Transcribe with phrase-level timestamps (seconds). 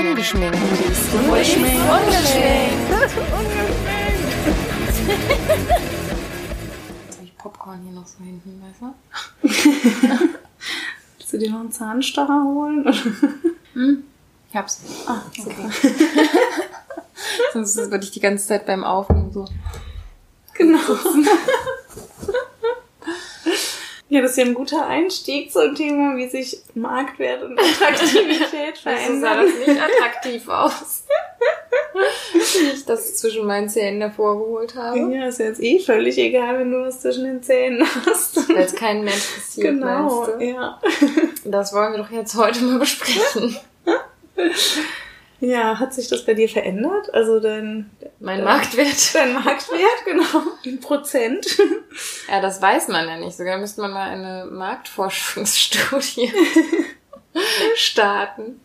[0.00, 0.56] Ungeschminkt.
[0.56, 1.80] Ungeschminkt.
[1.90, 2.80] Ungeschminkt.
[7.06, 8.94] Jetzt habe ich Popcorn hier noch so hinten, weißt du?
[11.18, 12.84] Willst du dir noch einen Zahnstocher holen?
[13.74, 14.02] Hm?
[14.48, 14.80] Ich hab's.
[15.06, 15.54] Ah, Okay.
[17.52, 19.44] Sonst würde ich die ganze Zeit beim Aufnehmen so.
[20.54, 20.78] Genau.
[24.10, 29.20] Ja, das ist ja ein guter Einstieg zum Thema, wie sich Marktwert und Attraktivität Also
[29.20, 29.46] sah verändern.
[29.46, 31.04] das nicht attraktiv aus.
[32.32, 34.98] Wie ich das zwischen meinen Zähnen hervorgeholt habe.
[35.14, 38.48] Ja, ist jetzt eh völlig egal, wenn du was zwischen den Zähnen hast.
[38.48, 40.44] Weil es keinen Mensch interessiert, Genau, meinst du?
[40.44, 40.80] ja.
[41.44, 43.56] Das wollen wir doch jetzt heute mal besprechen.
[45.40, 47.12] Ja, hat sich das bei dir verändert?
[47.14, 48.96] Also dein, Mein Marktwert.
[49.14, 51.46] dein Marktwert, genau, in Prozent.
[52.28, 53.36] Ja, das weiß man ja nicht.
[53.36, 56.32] Sogar müsste man mal eine Marktforschungsstudie
[57.74, 58.60] starten.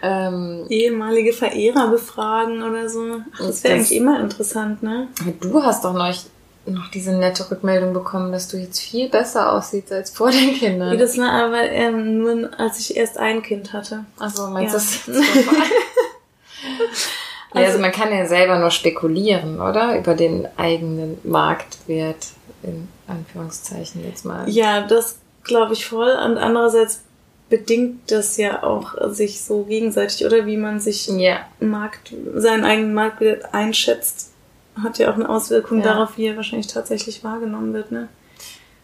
[0.00, 3.22] Ähm, Ehemalige Verehrer befragen oder so.
[3.34, 5.08] Ach, das wäre eigentlich immer interessant, ne?
[5.40, 6.24] du hast doch neulich
[6.66, 10.58] noch diese nette Rückmeldung bekommen, dass du jetzt viel besser aussiehst als vor den Wie
[10.58, 10.98] Kindern.
[10.98, 14.04] das war aber ähm, nur, als ich erst ein Kind hatte.
[14.18, 15.18] Achso, meinst du Ja.
[15.18, 17.08] das jetzt?
[17.54, 19.96] Ja, also man kann ja selber nur spekulieren, oder?
[19.98, 22.26] Über den eigenen Marktwert,
[22.62, 24.48] in Anführungszeichen jetzt mal.
[24.48, 26.10] Ja, das glaube ich voll.
[26.10, 27.00] Und andererseits
[27.48, 32.92] bedingt das ja auch sich so gegenseitig, oder wie man sich Ja, Markt, seinen eigenen
[32.92, 34.32] Marktwert einschätzt,
[34.82, 35.84] hat ja auch eine Auswirkung Ja.
[35.84, 38.08] darauf, wie er wahrscheinlich tatsächlich wahrgenommen wird, ne?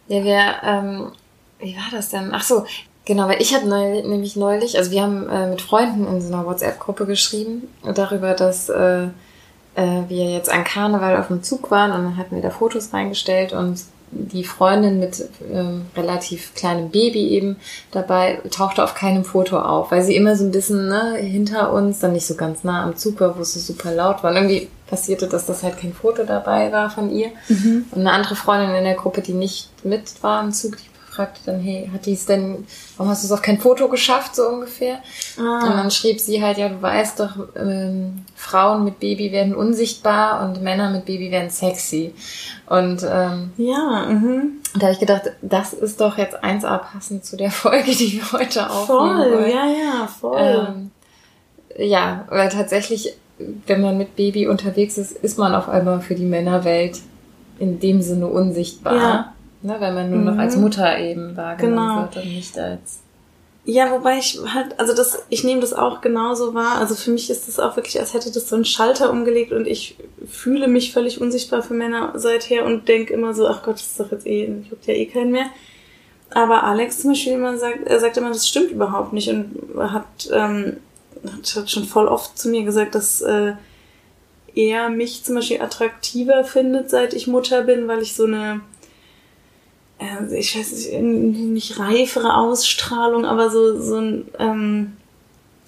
[0.07, 1.11] Ja, wir, ähm,
[1.59, 2.31] wie war das denn?
[2.33, 2.65] Ach so,
[3.05, 6.33] genau, weil ich habe neu, nämlich neulich, also wir haben äh, mit Freunden in so
[6.33, 9.03] einer WhatsApp-Gruppe geschrieben darüber, dass äh,
[9.75, 12.93] äh, wir jetzt an Karneval auf dem Zug waren und dann hatten wir da Fotos
[12.93, 13.79] reingestellt und
[14.15, 17.57] die Freundin mit ähm, relativ kleinem Baby eben
[17.91, 21.99] dabei tauchte auf keinem Foto auf, weil sie immer so ein bisschen ne, hinter uns,
[21.99, 24.31] dann nicht so ganz nah am Zug war, wo es so super laut war.
[24.31, 27.31] Und irgendwie passierte, dass das halt kein Foto dabei war von ihr.
[27.91, 31.41] Und eine andere Freundin in der Gruppe, die nicht mit war im Zug, die fragte
[31.45, 32.65] dann, hey, hat die es denn,
[32.97, 34.97] warum hast du es auf kein Foto geschafft, so ungefähr?
[35.37, 39.53] Und Ah, dann schrieb sie halt, ja, du weißt doch, ähm, Frauen mit Baby werden
[39.53, 42.13] unsichtbar und Männer mit Baby werden sexy.
[42.67, 44.59] Und ähm, ja, mhm.
[44.73, 48.31] da habe ich gedacht, das ist doch jetzt 1A passend zu der Folge, die wir
[48.31, 49.49] heute aufnehmen voll, wollen.
[49.49, 50.67] ja, ja, voll.
[50.67, 50.91] Ähm,
[51.77, 53.13] ja, weil tatsächlich,
[53.67, 56.99] wenn man mit Baby unterwegs ist, ist man auf einmal für die Männerwelt
[57.59, 58.95] in dem Sinne unsichtbar.
[58.95, 59.32] Ja.
[59.63, 60.39] Ne, weil man nur noch Mhm.
[60.39, 62.01] als Mutter eben wahrgenommen Genau.
[62.01, 62.99] wird und nicht als.
[63.65, 66.79] Ja, wobei ich halt, also das, ich nehme das auch genauso wahr.
[66.79, 69.65] Also für mich ist das auch wirklich, als hätte das so einen Schalter umgelegt und
[69.65, 69.95] ich
[70.27, 73.99] fühle mich völlig unsichtbar für Männer seither und denke immer so, ach Gott, das ist
[74.01, 75.45] doch jetzt eh, juckt ja eh keinen mehr.
[76.31, 80.03] Aber Alex zum Beispiel immer sagt, er sagt immer, das stimmt überhaupt nicht und hat,
[80.33, 80.77] ähm,
[81.23, 83.53] hat, hat schon voll oft zu mir gesagt, dass äh,
[84.55, 88.59] er mich zum Beispiel attraktiver findet, seit ich Mutter bin, weil ich so eine
[90.03, 94.97] äh, ich weiß nicht, nicht reifere Ausstrahlung, aber so, so ein, ähm,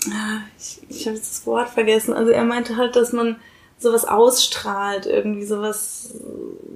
[0.10, 2.14] ah, ich, ich habe jetzt das Wort vergessen.
[2.14, 3.38] Also er meinte halt, dass man
[3.78, 6.14] sowas ausstrahlt, irgendwie sowas,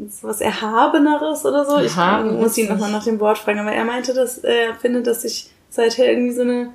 [0.10, 1.78] sowas Erhabeneres oder so.
[1.80, 5.08] Ich Erhaben muss ihn nochmal nach dem Wort fragen, aber er meinte, dass er findet,
[5.08, 6.74] dass ich seither irgendwie so eine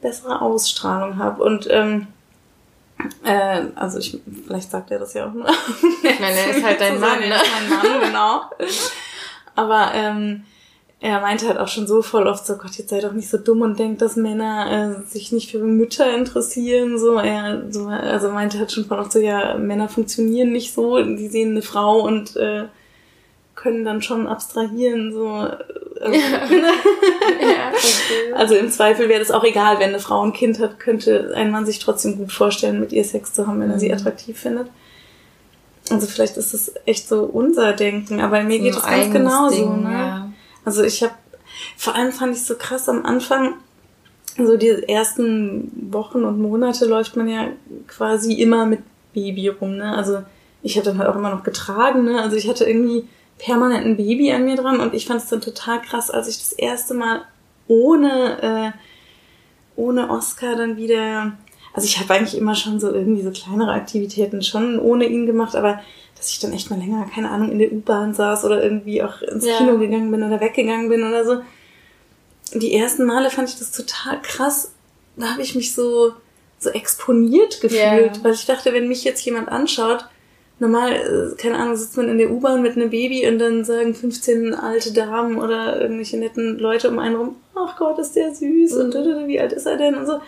[0.00, 2.06] bessere Ausstrahlung habe und ähm,
[3.24, 5.48] äh, also ich, vielleicht sagt er das ja auch nur.
[5.48, 7.36] Ich meine, er ist halt dein Mann, ne?
[7.36, 8.42] mein Mann, genau.
[9.54, 10.42] Aber ähm,
[11.00, 13.36] er meinte halt auch schon so voll oft so, Gott, jetzt sei doch nicht so
[13.36, 16.98] dumm und denkt, dass Männer äh, sich nicht für Mütter interessieren.
[16.98, 21.02] So, er so, also meinte halt schon voll oft so, ja, Männer funktionieren nicht so,
[21.02, 22.64] die sehen eine Frau und äh,
[23.54, 25.12] können dann schon abstrahieren.
[25.12, 25.46] So,
[26.00, 28.36] äh, ja, verstehe.
[28.36, 31.50] also im Zweifel wäre das auch egal, wenn eine Frau ein Kind hat, könnte ein
[31.50, 33.94] Mann sich trotzdem gut vorstellen, mit ihr Sex zu haben, wenn er sie Mhm.
[33.94, 34.68] attraktiv findet.
[35.90, 39.54] Also vielleicht ist das echt so unser Denken, aber mir geht es ganz genauso.
[39.54, 39.92] Ding, ne?
[39.92, 40.32] ja.
[40.64, 41.14] Also ich habe,
[41.76, 43.54] vor allem fand ich so krass am Anfang,
[44.36, 47.48] so die ersten Wochen und Monate läuft man ja
[47.86, 48.80] quasi immer mit
[49.12, 49.96] Baby rum, ne?
[49.96, 50.22] Also
[50.62, 52.20] ich habe dann halt auch immer noch getragen, ne?
[52.20, 53.06] Also ich hatte irgendwie
[53.38, 56.38] permanent ein Baby an mir dran und ich fand es dann total krass, als ich
[56.38, 57.22] das erste Mal
[57.68, 58.78] ohne, äh,
[59.76, 61.32] ohne Oscar dann wieder,
[61.74, 65.54] also ich habe eigentlich immer schon so irgendwie so kleinere Aktivitäten schon ohne ihn gemacht,
[65.56, 65.80] aber
[66.16, 69.20] dass ich dann echt mal länger, keine Ahnung, in der U-Bahn saß oder irgendwie auch
[69.20, 69.58] ins Ja.
[69.58, 71.38] Kino gegangen bin oder weggegangen bin oder so.
[72.58, 74.72] Die ersten Male fand ich das total krass.
[75.16, 76.12] Da habe ich mich so,
[76.58, 78.24] so exponiert gefühlt, Ja.
[78.24, 80.06] weil ich dachte, wenn mich jetzt jemand anschaut,
[80.60, 83.94] normal, äh, keine Ahnung, sitzt man in der U-Bahn mit einem Baby und dann sagen
[83.94, 88.74] 15 alte Damen oder irgendwelche netten Leute um einen rum, ach Gott, ist der süß
[88.76, 89.26] und Mhm.
[89.26, 90.20] wie alt ist er denn und so.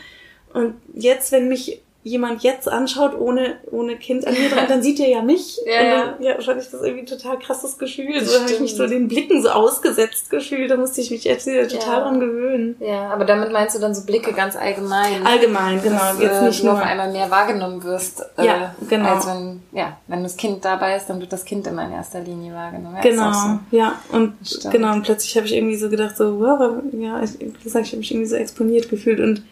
[0.52, 5.00] Und jetzt, wenn mich jemand jetzt anschaut, ohne, ohne Kind an mir dran, dann sieht
[5.00, 5.58] er ja mich.
[5.66, 8.24] Ja, und dann, ja, fand ich das irgendwie ein total krasses Gefühl.
[8.24, 10.70] So habe ich mich so den Blicken so ausgesetzt gefühlt.
[10.70, 12.00] Da musste ich mich jetzt wieder total Ja.
[12.04, 12.76] dran gewöhnen.
[12.78, 15.26] Ja, aber damit meinst du dann so Blicke ganz allgemein.
[15.26, 15.96] Allgemein, genau.
[15.98, 16.74] dass, jetzt äh, nicht nur.
[16.74, 18.20] auf einmal mehr wahrgenommen wirst.
[18.38, 19.16] Äh, Ja, genau.
[19.16, 22.20] Als wenn, ja, wenn das Kind dabei ist, dann wird das Kind immer in erster
[22.20, 22.94] Linie wahrgenommen.
[22.94, 23.58] Ja, Genau, so.
[23.76, 24.00] ja.
[24.12, 24.72] Und Stimmt.
[24.72, 27.90] genau, und plötzlich habe ich irgendwie so gedacht, so, wow, ja, ich, wie gesagt, ich
[27.92, 29.42] habe mich irgendwie so exponiert gefühlt und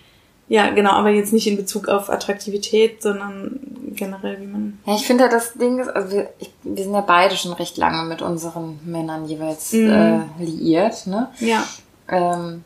[0.48, 3.58] ja, genau, aber jetzt nicht in Bezug auf Attraktivität, sondern
[3.94, 4.78] generell, wie man.
[4.86, 7.52] Ja, ich finde halt das Ding ist, also wir, ich, wir sind ja beide schon
[7.52, 9.90] recht lange mit unseren Männern jeweils Mhm.
[10.38, 11.28] äh, liiert, ne?
[11.40, 11.62] Ja.
[12.08, 12.64] Ähm,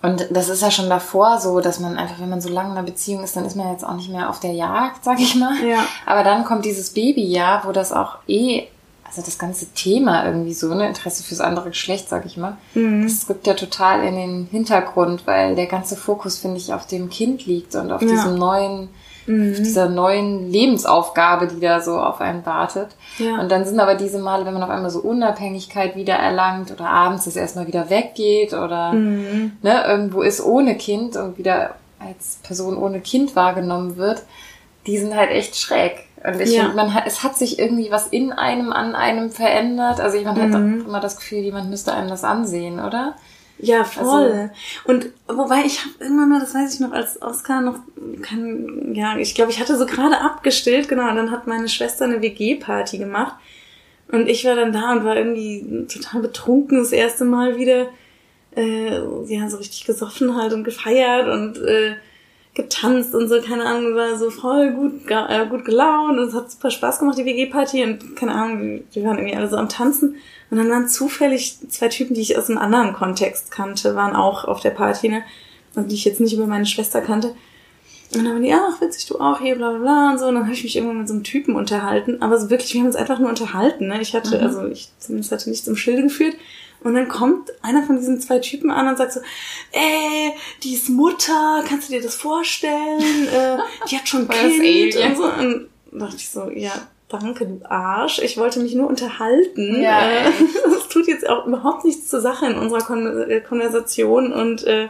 [0.00, 2.76] und das ist ja schon davor so, dass man einfach, wenn man so lange in
[2.76, 5.36] einer Beziehung ist, dann ist man jetzt auch nicht mehr auf der Jagd, sag ich
[5.36, 5.54] mal.
[5.64, 5.84] Ja.
[6.06, 8.66] Aber dann kommt dieses Babyjahr, wo das auch eh,
[9.14, 13.02] also das ganze Thema irgendwie so, ne, Interesse fürs andere Geschlecht, sag ich mal, Mhm.
[13.02, 17.10] das rückt ja total in den Hintergrund, weil der ganze Fokus, finde ich, auf dem
[17.10, 18.08] Kind liegt und auf Ja.
[18.08, 18.88] diesem neuen,
[19.26, 19.52] Mhm.
[19.52, 22.88] auf dieser neuen Lebensaufgabe, die da so auf einen wartet.
[23.18, 23.38] Ja.
[23.38, 26.88] Und dann sind aber diese Male, wenn man auf einmal so Unabhängigkeit wieder erlangt oder
[26.88, 29.52] abends das erstmal wieder weggeht oder Mhm.
[29.62, 34.22] ne, irgendwo ist ohne Kind und wieder als Person ohne Kind wahrgenommen wird,
[34.86, 36.06] die sind halt echt schräg.
[36.24, 36.62] Und ich Ja.
[36.62, 40.00] finde, man hat, es hat sich irgendwie was in einem, an einem verändert.
[40.00, 40.82] Also man hat Mhm.
[40.82, 43.16] auch immer das Gefühl, jemand müsste einem das ansehen, oder?
[43.58, 44.04] Ja, voll.
[44.04, 44.50] Also
[44.84, 47.76] und wobei ich habe immer nur, das weiß ich noch, als Oscar noch
[48.22, 52.04] kann, ja, ich glaube, ich hatte so gerade abgestillt, genau, und dann hat meine Schwester
[52.06, 53.34] eine WG-Party gemacht.
[54.10, 57.86] Und ich war dann da und war irgendwie total betrunken das erste Mal wieder.
[58.54, 61.94] Äh, ja, so richtig gesoffen halt und gefeiert und äh,
[62.54, 66.50] getanzt und so, keine Ahnung, war so voll gut, äh, gut gelaunt und es hat
[66.50, 70.16] super Spaß gemacht, die WG-Party und keine Ahnung, wir- waren irgendwie alle so am Tanzen
[70.50, 74.44] und dann waren zufällig zwei Typen, die ich aus einem anderen Kontext kannte, waren auch
[74.44, 75.22] auf der Party, ne,
[75.74, 77.34] und die ich jetzt nicht über meine Schwester kannte.
[78.14, 80.26] Und dann waren die, ach, witzig, du auch hier, bla bla bla und so.
[80.26, 82.20] Und dann habe ich mich irgendwann mit so einem Typen unterhalten.
[82.20, 83.86] Aber so wirklich, wir haben uns einfach nur unterhalten.
[83.88, 84.02] Ne?
[84.02, 86.36] Ich hatte, also ich zumindest hatte nichts im Schilde geführt.
[86.84, 89.20] Und dann kommt einer von diesen zwei Typen an und sagt so,
[89.72, 90.32] ey,
[90.62, 93.00] die ist Mutter, kannst du dir das vorstellen?
[93.32, 93.58] Äh,
[93.90, 95.24] die hat schon Kind und so.
[95.24, 96.72] Und dachte ich so, ja,
[97.08, 98.18] danke, du Arsch.
[98.18, 99.80] Ich wollte mich nur unterhalten.
[99.82, 100.30] Ja, äh,
[100.64, 104.32] das tut jetzt auch überhaupt nichts zur Sache in unserer Kon äh, Konversation.
[104.32, 104.88] Und äh,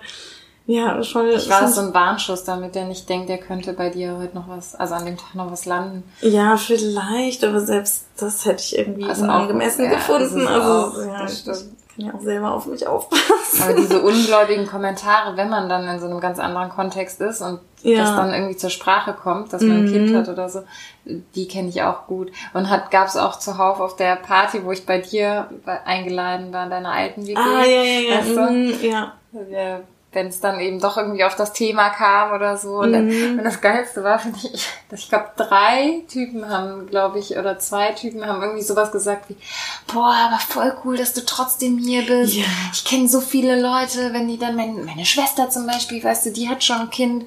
[0.66, 1.28] ja, schon.
[1.28, 4.34] Ich war das so ein Warnschuss, damit der nicht denkt, der könnte bei dir heute
[4.36, 6.04] noch was, also an dem Tag noch was landen.
[6.20, 10.46] Ja, vielleicht, aber selbst das hätte ich irgendwie Also unangemessen auch- ja, gefunden.
[10.46, 11.58] Also auch- ja, das stimmt.
[11.96, 13.62] Kann ja auch selber auf mich aufpassen.
[13.62, 17.60] Aber diese ungläubigen Kommentare, wenn man dann in so einem ganz anderen Kontext ist und
[17.82, 17.98] Ja.
[18.00, 19.90] das dann irgendwie zur Sprache kommt, dass man ein Mhm.
[19.92, 20.62] Kind hat oder so,
[21.04, 22.30] die kenne ich auch gut.
[22.54, 25.48] Und hat gab's auch zuhauf auf der Party, wo ich bei dir
[25.84, 27.36] eingeladen war, in deiner alten WG.
[27.36, 28.18] Ah, ja, ja, ja.
[28.20, 28.40] Weißt du?
[28.52, 29.12] mhm, ja.
[29.50, 29.80] Ja,
[30.14, 32.80] wenn es dann eben doch irgendwie auf das Thema kam oder so.
[32.80, 33.38] Und, dann, Mhm.
[33.38, 37.58] und das Geilste war, finde ich, dass ich glaube, drei Typen haben, glaube ich, oder
[37.58, 39.36] zwei Typen haben irgendwie sowas gesagt wie,
[39.92, 42.34] boah, aber voll cool, dass du trotzdem hier bist.
[42.34, 42.44] Ja.
[42.74, 46.30] Ich kenne so viele Leute, wenn die dann, mein, meine Schwester zum Beispiel, weißt du,
[46.32, 47.24] die hat schon ein Kind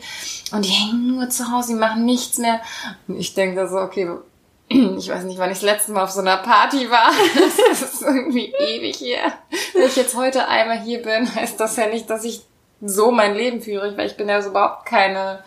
[0.52, 2.62] und die hängen nur zu Hause, die machen nichts mehr.
[3.08, 4.10] Und ich denke da so, okay,
[4.70, 7.12] ich weiß nicht, wann ich das letzte Mal auf so einer Party war.
[7.70, 9.34] Das ist irgendwie ewig hier.
[9.74, 12.44] Wenn ich jetzt heute einmal hier bin, heißt das ja nicht, dass ich
[12.82, 15.44] so mein Leben führe, weil ich bin ja so überhaupt keine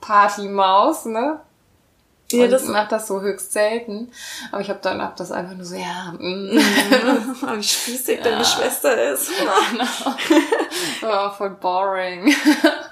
[0.00, 1.40] Partymaus, ne?
[2.32, 4.12] Ja, das mache das so höchst selten.
[4.52, 6.56] Aber ich habe dann hab das einfach nur so, ja, mm.
[7.56, 9.30] wie spießig deine Schwester ist.
[11.02, 12.34] oh, voll boring.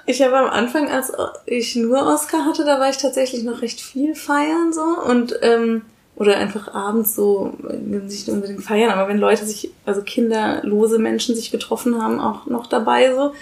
[0.05, 1.13] Ich habe am Anfang, als
[1.45, 5.85] ich nur Oscar hatte, da war ich tatsächlich noch recht viel feiern so und ähm,
[6.19, 11.49] oder einfach abends so nicht unbedingt feiern, aber wenn Leute sich, also kinderlose Menschen sich
[11.49, 13.33] getroffen haben, auch noch dabei so.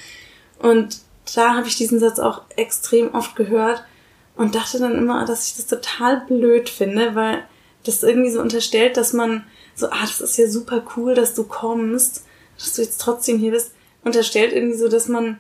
[0.60, 1.00] Und
[1.36, 3.84] da habe ich diesen Satz auch extrem oft gehört
[4.36, 7.40] und dachte dann immer, dass ich das total blöd finde, weil
[7.84, 9.44] das irgendwie so unterstellt, dass man
[9.74, 12.26] so, ah, das ist ja super cool, dass du kommst,
[12.60, 13.72] dass du jetzt trotzdem hier bist,
[14.04, 15.40] unterstellt irgendwie so, dass man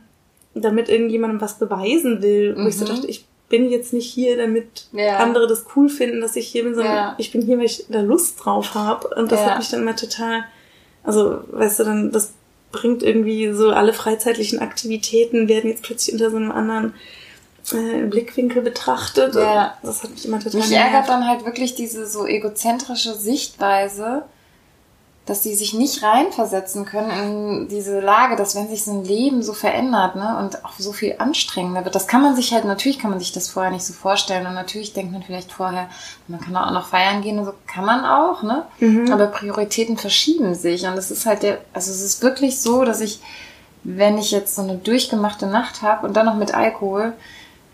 [0.55, 2.55] damit irgendjemandem was beweisen will.
[2.57, 2.89] Wo ich so Mhm.
[2.89, 5.17] dachte, ich bin jetzt nicht hier, damit Ja.
[5.17, 7.15] andere das cool finden, dass ich hier bin, sondern Ja.
[7.17, 9.07] ich bin hier, weil ich da Lust drauf habe.
[9.15, 9.51] Und das Ja.
[9.51, 10.43] hat mich dann immer total,
[11.03, 12.33] also, weißt du, dann, das
[12.71, 16.93] bringt irgendwie so alle freizeitlichen Aktivitäten werden jetzt plötzlich unter so einem anderen
[17.73, 19.35] äh, Blickwinkel betrachtet.
[19.35, 19.77] Ja.
[19.83, 24.23] Das hat mich immer total Mich ärgert dann halt wirklich diese so egozentrische Sichtweise,
[25.27, 29.43] dass sie sich nicht reinversetzen können in diese Lage, dass wenn sich so ein Leben
[29.43, 32.97] so verändert, ne, und auch so viel anstrengender wird, das kann man sich halt, natürlich
[32.97, 35.89] kann man sich das vorher nicht so vorstellen und natürlich denkt man vielleicht vorher,
[36.27, 39.11] man kann auch noch feiern gehen und so, kann man auch, ne, Mhm.
[39.11, 43.01] aber Prioritäten verschieben sich und es ist halt der, also es ist wirklich so, dass
[43.01, 43.19] ich
[43.89, 47.13] wenn ich jetzt so eine durchgemachte Nacht habe und dann noch mit Alkohol,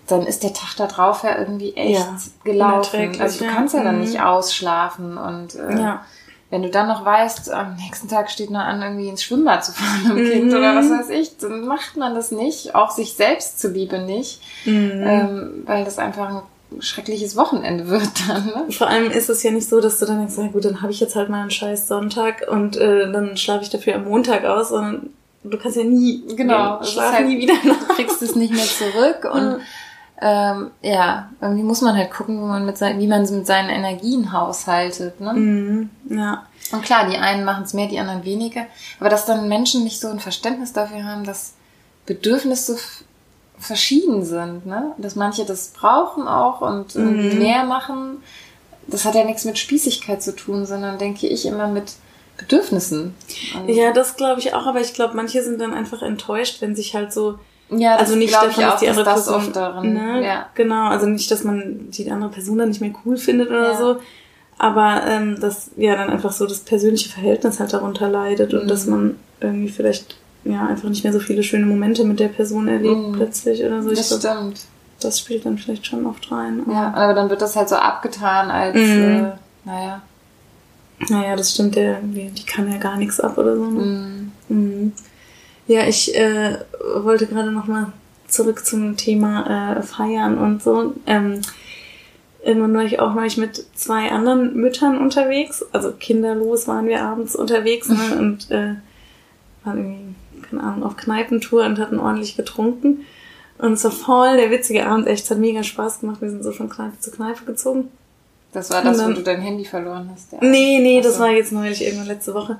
[0.05, 3.19] dann ist der Tag da drauf ja irgendwie echt Ja, gelaufen.
[3.19, 3.51] Also du ja.
[3.51, 4.01] kannst ja dann Mhm.
[4.01, 6.05] nicht ausschlafen und äh, Ja.
[6.53, 9.72] Wenn du dann noch weißt, am nächsten Tag steht noch an, irgendwie ins Schwimmbad zu
[9.72, 10.31] fahren mit dem Mhm.
[10.31, 14.39] Kind oder was weiß ich, dann macht man das nicht, auch sich selbst zuliebe nicht,
[14.65, 15.03] Mhm.
[15.03, 18.45] ähm, weil das einfach ein schreckliches Wochenende wird dann.
[18.45, 18.65] Ne?
[18.69, 20.91] Vor allem ist es ja nicht so, dass du dann denkst, na gut, dann habe
[20.91, 24.45] ich jetzt halt mal einen scheiß Sonntag und äh, dann schlafe ich dafür am Montag
[24.45, 25.10] aus, sondern
[25.43, 27.88] du kannst ja nie, Genau, den es ist Schlaf halt- nie wieder Du nach.
[27.95, 29.60] kriegst es nicht mehr zurück und
[30.22, 33.70] ähm, ja, irgendwie muss man halt gucken, wie man mit, sein, wie man mit seinen
[33.70, 35.20] Energien haushaltet.
[35.20, 35.34] Ne?
[35.34, 35.89] Mhm.
[36.10, 36.46] Ja.
[36.72, 38.65] Und klar, die einen machen es mehr, die anderen weniger.
[39.00, 41.53] Aber dass dann Menschen nicht so ein Verständnis dafür haben, dass
[42.05, 42.77] Bedürfnisse
[43.60, 44.65] verschieden sind.
[44.65, 44.93] Ne?
[44.98, 47.39] Dass manche das brauchen auch und Mhm.
[47.39, 48.17] mehr machen.
[48.88, 51.93] Das hat ja nichts mit Spießigkeit zu tun, sondern denke ich immer mit
[52.38, 53.15] Bedürfnissen.
[53.55, 56.75] Und Ja, das glaube ich auch, aber ich glaube, manche sind dann einfach enttäuscht, wenn
[56.75, 57.39] sich halt so
[57.80, 59.94] ja also nicht glaub davon, dass die andere das Person, darin.
[59.94, 60.24] ne?
[60.25, 60.46] Ja.
[60.56, 63.77] genau, also nicht, dass man die andere Person dann nicht mehr cool findet oder Ja.
[63.77, 63.98] so,
[64.58, 68.68] aber ähm, dass ja dann einfach so das persönliche Verhältnis halt darunter leidet und Mhm.
[68.68, 72.68] dass man irgendwie vielleicht ja einfach nicht mehr so viele schöne Momente mit der Person
[72.68, 73.12] erlebt Mhm.
[73.13, 73.92] plötzlich oder so.
[73.92, 74.62] Ich Das glaub, stimmt.
[75.01, 76.63] das spielt dann vielleicht schon oft rein.
[76.70, 78.82] Ja, aber dann wird das halt so abgetan als, Mhm.
[79.25, 79.32] äh,
[79.65, 80.01] naja.
[81.10, 83.65] Naja, das stimmt, der, die, die kann ja gar nichts ab oder so.
[83.65, 83.82] Ne?
[83.82, 84.32] Mm.
[84.53, 84.94] Mhm.
[85.67, 86.58] Ja, ich äh,
[86.96, 87.93] wollte gerade noch mal
[88.27, 90.93] zurück zum Thema äh, Feiern und so.
[91.05, 91.41] Ähm,
[92.43, 95.63] irgendwann war ich auch neulich mit zwei anderen Müttern unterwegs.
[95.72, 97.98] Also kinderlos waren wir abends unterwegs ne?
[98.20, 98.75] und äh,
[99.63, 100.15] waren irgendwie,
[100.50, 103.05] keine Ahnung, auf Kneipentour und hatten ordentlich getrunken.
[103.60, 105.08] Und es war voll der witzige Abend.
[105.08, 106.22] Echt, es hat mega Spaß gemacht.
[106.22, 107.89] Wir sind so von Kneipe zu Kneipe gezogen.
[108.51, 110.34] Das war das, dann- wo du dein Handy verloren hast.
[110.34, 110.39] Ja.
[110.41, 111.22] Nee, nee, Ach das so.
[111.22, 112.60] war jetzt neulich irgendwann letzte Woche.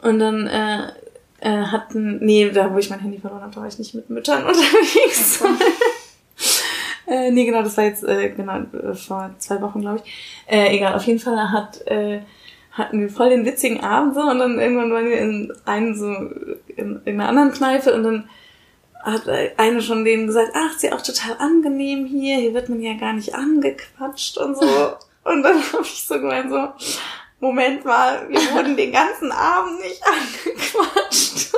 [0.00, 0.92] Und dann äh,
[1.40, 4.10] äh, hatten, nee, da wo ich mein Handy verloren habe, da war ich nicht mit
[4.10, 5.42] Müttern unterwegs.
[7.06, 10.12] äh, nee, genau, das war jetzt äh, genau äh, vor zwei Wochen, glaube ich.
[10.46, 12.20] Äh, egal, auf jeden Fall hat äh,
[12.72, 16.12] hatten wir voll den witzigen Abend so und dann irgendwann waren wir in einen so
[16.76, 18.28] in, in einer anderen Kneipe und dann
[19.02, 22.80] hat eine schon denen gesagt, ach, ist ja auch total angenehm hier, hier wird man
[22.80, 24.66] ja gar nicht angequatscht und so.
[25.24, 26.68] Und dann habe ich so gemeint, so,
[27.40, 31.54] Moment mal, wir wurden den ganzen Abend nicht angequatscht.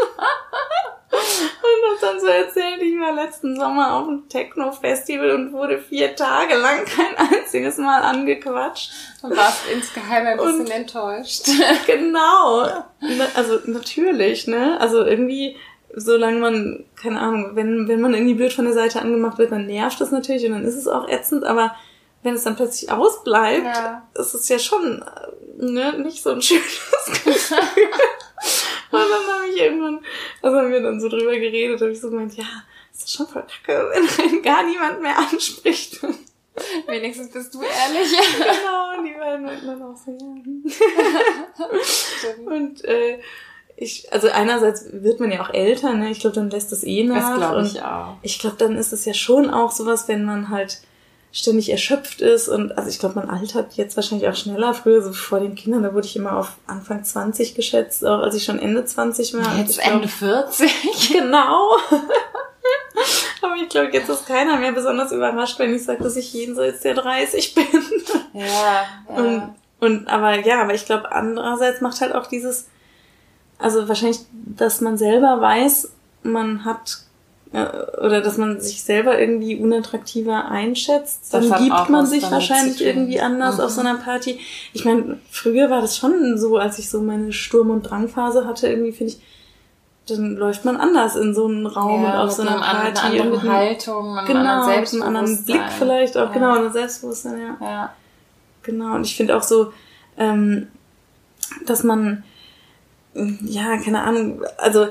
[1.13, 6.15] Und hab dann so erzählt, ich war letzten Sommer auf einem Techno-Festival und wurde vier
[6.15, 8.91] Tage lang kein einziges Mal angequatscht.
[9.23, 11.49] Und warst insgeheim ein bisschen Und- enttäuscht.
[11.87, 12.67] Genau.
[13.01, 14.79] Na, Also natürlich, ne?
[14.81, 15.57] Also irgendwie,
[15.95, 19.67] solange man, keine Ahnung, wenn, wenn man irgendwie blöd von der Seite angemacht wird, dann
[19.67, 21.75] nervt das natürlich und dann ist es auch ätzend, aber
[22.23, 24.07] wenn es dann plötzlich ausbleibt, Ja.
[24.15, 26.65] ist es ja schon äh, ne, nicht so ein schönes
[27.25, 27.33] Gefühl.
[28.91, 30.01] und dann habe ich irgendwann,
[30.43, 32.45] also haben wir dann so drüber geredet, habe ich so gemeint, ja,
[32.93, 36.01] ist das schon voll kacke, wenn gar niemand mehr anspricht.
[36.87, 38.11] Wenigstens bist du ehrlich.
[38.37, 40.11] genau, und die beiden dann auch so,
[42.23, 42.53] ja.
[42.53, 43.19] Und äh,
[43.77, 46.11] ich, also einerseits wird man ja auch älter, ne?
[46.11, 47.31] Ich glaube, dann lässt es eh nach.
[47.31, 48.17] Das glaube ich auch.
[48.21, 50.83] ich glaube, dann ist es ja schon auch sowas, wenn man halt
[51.33, 54.75] ständig erschöpft ist und also ich glaube, man altert jetzt wahrscheinlich auch schneller.
[54.75, 58.35] Früher, so vor den Kindern, da wurde ich immer auf Anfang 20 geschätzt, auch als
[58.35, 59.57] ich schon Ende 20 war.
[59.57, 61.13] Jetzt glaub, Ende 40.
[61.13, 61.77] Genau.
[63.43, 66.81] Aber ich glaube, jetzt ist keiner mehr besonders überrascht, wenn ich sage, dass ich jenseits
[66.81, 67.65] der 30 bin.
[68.35, 68.87] Ja, ja.
[69.09, 72.69] Und, und aber ja, aber ich glaube, andererseits macht halt auch dieses,
[73.59, 75.91] also wahrscheinlich, dass man selber weiß,
[76.23, 77.05] man hat
[77.53, 83.59] oder dass man sich selber irgendwie unattraktiver einschätzt, dann gibt man sich wahrscheinlich irgendwie anders
[83.59, 83.65] Mhm.
[83.65, 84.39] auf so einer Party.
[84.73, 88.69] Ich meine, früher war das schon so, als ich so meine Sturm- und Drangphase hatte,
[88.69, 89.21] irgendwie finde ich,
[90.07, 92.63] dann läuft man anders in so einen Raum und ja, auf mit so einer einem
[92.63, 93.01] an- Party.
[93.01, 95.79] einer und mit anderen einem- Haltung, einem genau, anderen mit einem anderen Blick Selbstbewusstsein.
[95.79, 96.33] vielleicht auch, Ja.
[96.33, 97.67] genau, und Selbstbewusstsein, ja.
[97.67, 97.93] Ja.
[98.63, 99.73] Genau, und ich finde auch so,
[100.17, 100.69] ähm,
[101.67, 102.23] dass man,
[103.15, 104.87] ja, keine Ahnung, also,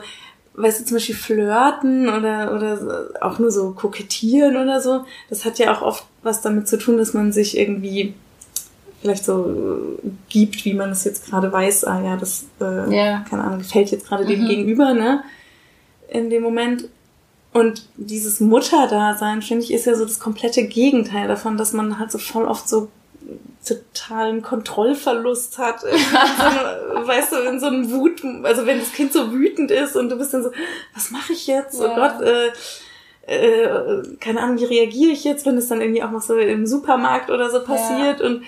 [0.56, 5.58] weißt du, zum Beispiel flirten oder, oder auch nur so kokettieren oder so, das hat
[5.60, 8.14] ja auch oft was damit zu tun, dass man sich irgendwie
[9.02, 13.26] vielleicht so äh, gibt, wie man es jetzt gerade weiß, ah ja, das, äh, Ja.
[13.30, 14.48] keine Ahnung, gefällt jetzt gerade dem Mhm.
[14.48, 15.24] Gegenüber, ne,
[16.10, 16.90] in dem Moment.
[17.54, 22.12] Und dieses Mutterdasein, finde ich, ist ja so das komplette Gegenteil davon, dass man halt
[22.12, 22.90] so voll oft so
[23.66, 25.82] totalen Kontrollverlust hat.
[25.82, 25.88] So
[27.08, 30.18] weißt du, in so einem Wut, also wenn das Kind so wütend ist und du
[30.18, 30.52] bist dann so,
[30.94, 31.80] was mache ich jetzt?
[31.80, 31.96] Oh Ja.
[31.96, 32.52] Gott, äh,
[33.28, 36.66] äh, keine Ahnung, wie reagiere ich jetzt, wenn es dann irgendwie auch noch so im
[36.66, 38.44] Supermarkt oder so passiert und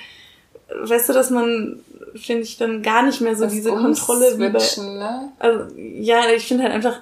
[0.83, 1.79] weißt du, dass man,
[2.15, 5.31] finde ich, dann gar nicht mehr so Das diese Kontrolle wie bei, ne?
[5.39, 6.99] also, ja, ich finde halt einfach,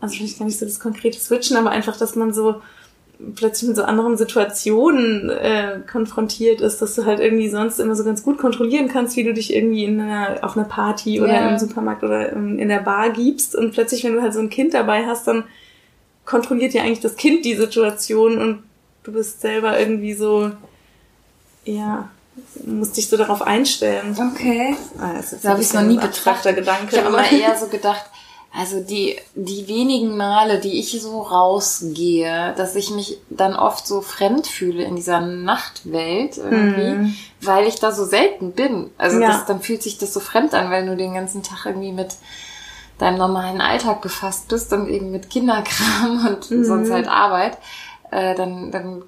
[0.00, 2.62] also vielleicht gar nicht so das konkrete Switchen, aber einfach, dass man so
[3.34, 8.04] plötzlich mit so anderen Situationen äh, konfrontiert ist, dass du halt irgendwie sonst immer so
[8.04, 11.48] ganz gut kontrollieren kannst, wie du dich irgendwie in einer, auf einer Party oder Ja.
[11.50, 14.50] im Supermarkt oder in, in der Bar gibst und plötzlich, wenn du halt so ein
[14.50, 15.44] Kind dabei hast, dann
[16.26, 18.62] kontrolliert ja eigentlich das Kind die Situation und
[19.04, 20.50] du bist selber irgendwie so,
[21.64, 22.08] ja,
[22.66, 24.14] musst dich so darauf einstellen.
[24.34, 24.76] Okay.
[25.00, 26.54] Ah, das ist So habe ich es noch nie betrachtet.
[26.56, 26.88] Gedanke.
[26.96, 28.04] Ich habe aber- immer eher so gedacht,
[28.56, 34.00] also die, die wenigen Male, die ich so rausgehe, dass ich mich dann oft so
[34.00, 37.14] fremd fühle in dieser Nachtwelt irgendwie, Mhm.
[37.42, 38.90] weil ich da so selten bin.
[38.98, 39.28] Also Ja.
[39.28, 42.14] das, dann fühlt sich das so fremd an, weil du den ganzen Tag irgendwie mit
[42.98, 46.64] deinem normalen Alltag befasst bist und eben mit Kinderkram und Mhm.
[46.64, 47.58] sonst halt Arbeit.
[48.10, 49.02] Äh, dann, dann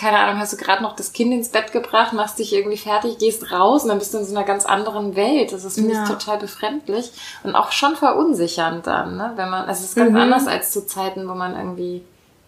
[0.00, 3.18] keine Ahnung, hast du gerade noch das Kind ins Bett gebracht, machst dich irgendwie fertig,
[3.18, 5.52] gehst raus und dann bist du in so einer ganz anderen Welt.
[5.52, 6.00] Das ist für Ja.
[6.00, 9.32] mich total befremdlich und auch schon verunsichernd dann, ne?
[9.36, 10.16] Wenn man, also es ist ganz Mhm.
[10.16, 12.02] anders als zu Zeiten, wo man irgendwie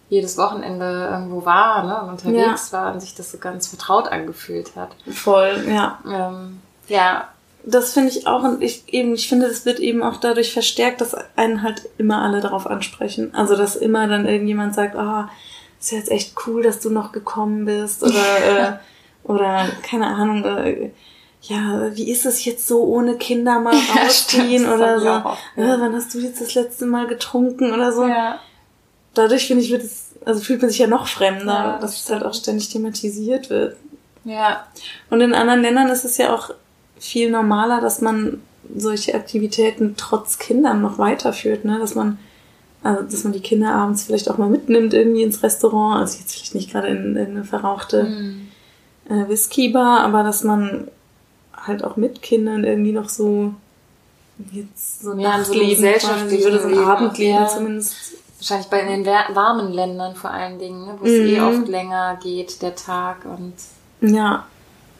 [0.09, 2.01] jedes Wochenende irgendwo war, ne?
[2.01, 4.89] Und unterwegs war und sich das so ganz vertraut angefühlt hat.
[5.11, 5.99] Voll, ja.
[6.05, 7.29] Ähm, ja,
[7.65, 10.99] Das finde ich auch, und ich eben, ich finde, das wird eben auch dadurch verstärkt,
[10.99, 13.33] dass einen halt immer alle darauf ansprechen.
[13.33, 15.29] Also, dass immer dann irgendjemand sagt, ah,
[15.83, 18.13] ist ja jetzt echt cool, dass du noch gekommen bist, oder,
[18.69, 18.73] äh,
[19.23, 20.91] oder, keine Ahnung, äh,
[21.41, 25.09] ja, wie ist es jetzt so ohne Kinder mal Ja, rausgehen stimmt, oder so?
[25.09, 28.07] auch oft, Ja, wann hast du jetzt das letzte Mal getrunken oder so?
[28.07, 28.39] ja.
[29.15, 32.03] Dadurch finde ich, wird es, also fühlt man sich ja noch fremder, Ja, dass das
[32.05, 33.75] es halt auch ständig thematisiert wird.
[34.23, 34.65] Ja,
[35.11, 36.49] Und in anderen Ländern ist es ja auch
[36.97, 38.41] viel normaler, dass man
[38.75, 41.77] solche Aktivitäten trotz Kindern noch weiterführt, ne?
[41.77, 42.17] Dass man,
[42.83, 46.33] also dass man die Kinder abends vielleicht auch mal mitnimmt irgendwie ins Restaurant, also jetzt
[46.33, 48.47] vielleicht nicht gerade in, in eine verrauchte Mhm.
[49.09, 50.87] äh, Whisky-Bar, aber dass man
[51.55, 53.53] halt auch mit Kindern irgendwie noch so
[54.51, 57.47] jetzt so Ja, in so einem Nachtleben gesellschaftlichen quasi, oder so ein Leben, Abendleben ja.
[57.47, 57.95] zumindest.
[58.39, 60.95] wahrscheinlich bei den warmen Ländern vor allen Dingen, ne?
[60.99, 61.27] wo es Mhm.
[61.27, 63.53] eh oft länger geht, der Tag und
[64.01, 64.45] Ja,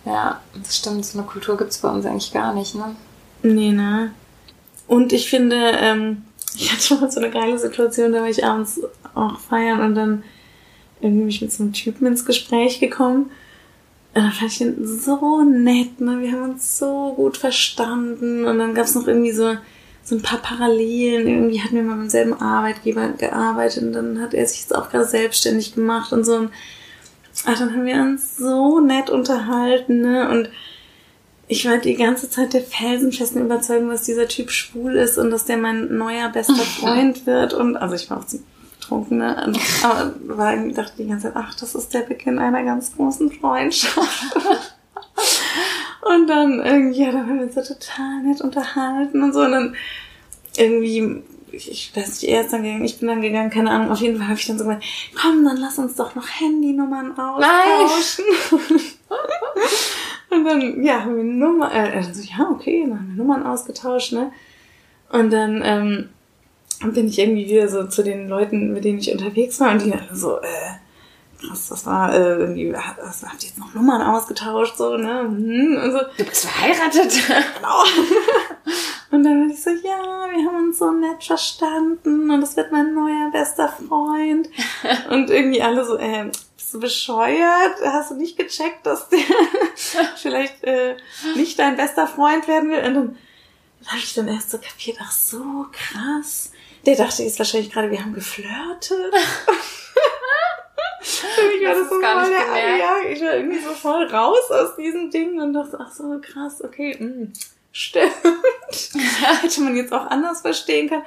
[0.06, 1.06] Ja, das stimmt.
[1.06, 2.96] So eine Kultur gibt's bei uns eigentlich gar nicht, ne?
[3.42, 4.12] Nee, ne?
[4.88, 6.24] Und ich finde, ähm,
[6.56, 8.82] ich hatte schon mal so eine geile Situation, da war ich abends
[9.16, 10.24] auch feiern und dann
[11.02, 13.32] irgendwie bin ich mit so einem Typen ins Gespräch gekommen.
[14.16, 16.22] Und dann fand ich ihn so nett, ne?
[16.22, 18.46] Wir haben uns so gut verstanden.
[18.46, 19.58] Und dann gab's noch irgendwie so,
[20.04, 21.28] so ein paar Parallelen.
[21.28, 24.90] Irgendwie hatten wir mal beim selben Arbeitgeber gearbeitet und dann hat er sich jetzt auch
[24.90, 26.36] gerade selbstständig gemacht und so.
[26.36, 26.52] Und
[27.46, 30.30] ach, dann haben wir uns so nett unterhalten, ne?
[30.30, 30.50] Und
[31.54, 35.46] ich war die ganze Zeit der felsenfesten Überzeugung, dass dieser Typ schwul ist und dass
[35.46, 37.54] der mein neuer bester Freund wird.
[37.54, 38.40] Und also ich war auch zu
[38.80, 39.54] betrunken, ne?
[39.84, 44.36] Aber war, dachte die ganze Zeit, ach, das ist der Beginn einer ganz großen Freundschaft.
[46.02, 49.42] und dann irgendwie, ja, dann haben wir uns so total nett unterhalten und so.
[49.42, 49.76] Und dann
[50.58, 53.92] irgendwie, ich, weiß nicht, er ist dann gegangen, ich bin dann gegangen, keine Ahnung.
[53.92, 54.84] Auf jeden Fall habe ich dann so gesagt,
[55.22, 58.26] komm, dann lass uns doch noch Handynummern austauschen.
[60.34, 63.46] Und dann, ja, haben wir Nummer, äh, er so, ja, okay, dann haben wir Nummern
[63.46, 64.32] ausgetauscht, ne?
[65.10, 66.10] Und dann, ähm,
[66.92, 69.94] bin ich irgendwie wieder so zu den Leuten, mit denen ich unterwegs war, und die
[69.94, 70.48] alle so, äh,
[71.40, 75.22] krass, das war, äh, irgendwie, was, habt ihr jetzt noch Nummern ausgetauscht, so, ne?
[75.22, 77.12] Hm, Und so, Du bist verheiratet.
[77.28, 77.84] genau.
[79.12, 82.72] Und dann war ich so, ja, wir haben uns so nett verstanden und das wird
[82.72, 84.50] mein neuer bester Freund.
[85.12, 86.32] Und irgendwie alle so, äh,
[86.64, 87.76] bist du bescheuert?
[87.84, 89.20] Hast du nicht gecheckt, dass der
[90.16, 90.96] vielleicht äh,
[91.36, 92.78] nicht dein bester Freund werden will?
[92.86, 93.18] Und dann
[93.88, 96.54] habe ich dann erst so kapiert, ach so, krass.
[96.86, 99.14] Der dachte jetzt wahrscheinlich gerade, wir haben geflirtet.
[101.02, 104.50] Für mich war Das das so voll der, ja, ich war irgendwie so voll raus
[104.52, 107.28] aus diesem Ding und dachte, ach so, krass, okay, mh,
[107.74, 108.14] stimmt.
[109.42, 111.04] Hätte man jetzt auch anders verstehen können.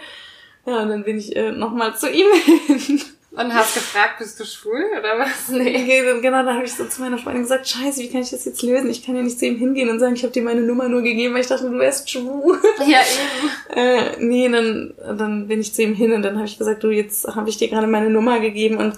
[0.66, 3.02] Ja, und dann bin ich äh, nochmal zu ihm hin.
[3.36, 5.48] Und hast gefragt, bist du schwul oder was?
[5.50, 6.02] Nee.
[6.22, 8.62] Genau, da habe ich so zu meiner Freundin gesagt, scheiße, wie kann ich das jetzt
[8.62, 8.88] lösen?
[8.88, 11.02] Ich kann ja nicht zu ihm hingehen und sagen, ich habe dir meine Nummer nur
[11.02, 12.58] gegeben, weil ich dachte, du wärst schwul.
[12.86, 13.78] Ja, eben.
[13.78, 16.88] Äh, nee, dann, dann bin ich zu ihm hin und dann habe ich gesagt, du,
[16.88, 18.96] jetzt habe ich dir gerade meine Nummer gegeben und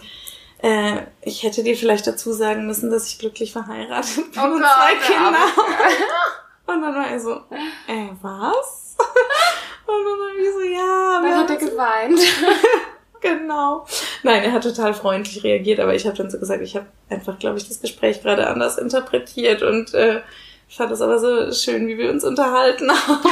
[0.62, 4.60] äh, ich hätte dir vielleicht dazu sagen müssen, dass ich glücklich verheiratet bin Oh und
[4.60, 5.38] Gott, zwei der Kinder.
[6.66, 8.94] Und dann war er so, äh, was?
[9.86, 12.20] Und dann war ich so, ja, Dann hat er geweint.
[13.20, 13.86] Genau.
[14.22, 17.38] Nein, er hat total freundlich reagiert, aber ich habe dann so gesagt, ich habe einfach,
[17.38, 20.20] glaube ich, das Gespräch gerade anders interpretiert und äh,
[20.68, 23.30] ich fand es aber so schön, wie wir uns unterhalten haben.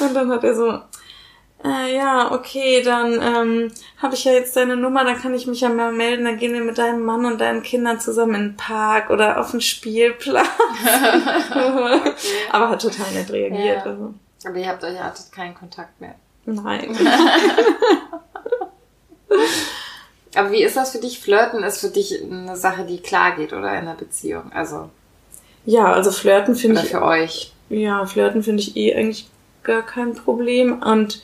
[0.00, 0.80] und dann hat er so,
[1.64, 5.60] äh, ja, okay, dann ähm, habe ich ja jetzt deine Nummer, dann kann ich mich
[5.60, 8.56] ja mal melden, dann gehen wir mit deinem Mann und deinen Kindern zusammen in den
[8.56, 10.48] Park oder auf den Spielplatz.
[12.50, 13.84] aber hat total nett reagiert.
[13.84, 13.90] Ja.
[13.92, 14.14] Also.
[14.44, 16.16] Aber ihr habt euch hattet keinen Kontakt mehr.
[16.46, 16.96] Nein.
[20.34, 21.20] Aber wie ist das für dich?
[21.20, 24.50] Flirten ist für dich eine Sache, die klar geht, oder in einer Beziehung?
[24.52, 24.88] Also.
[25.66, 26.88] Ja, also Flirten finde ich.
[26.88, 27.52] für euch.
[27.68, 29.28] Ja, Flirten finde ich eh eigentlich
[29.62, 30.82] gar kein Problem.
[30.82, 31.22] Und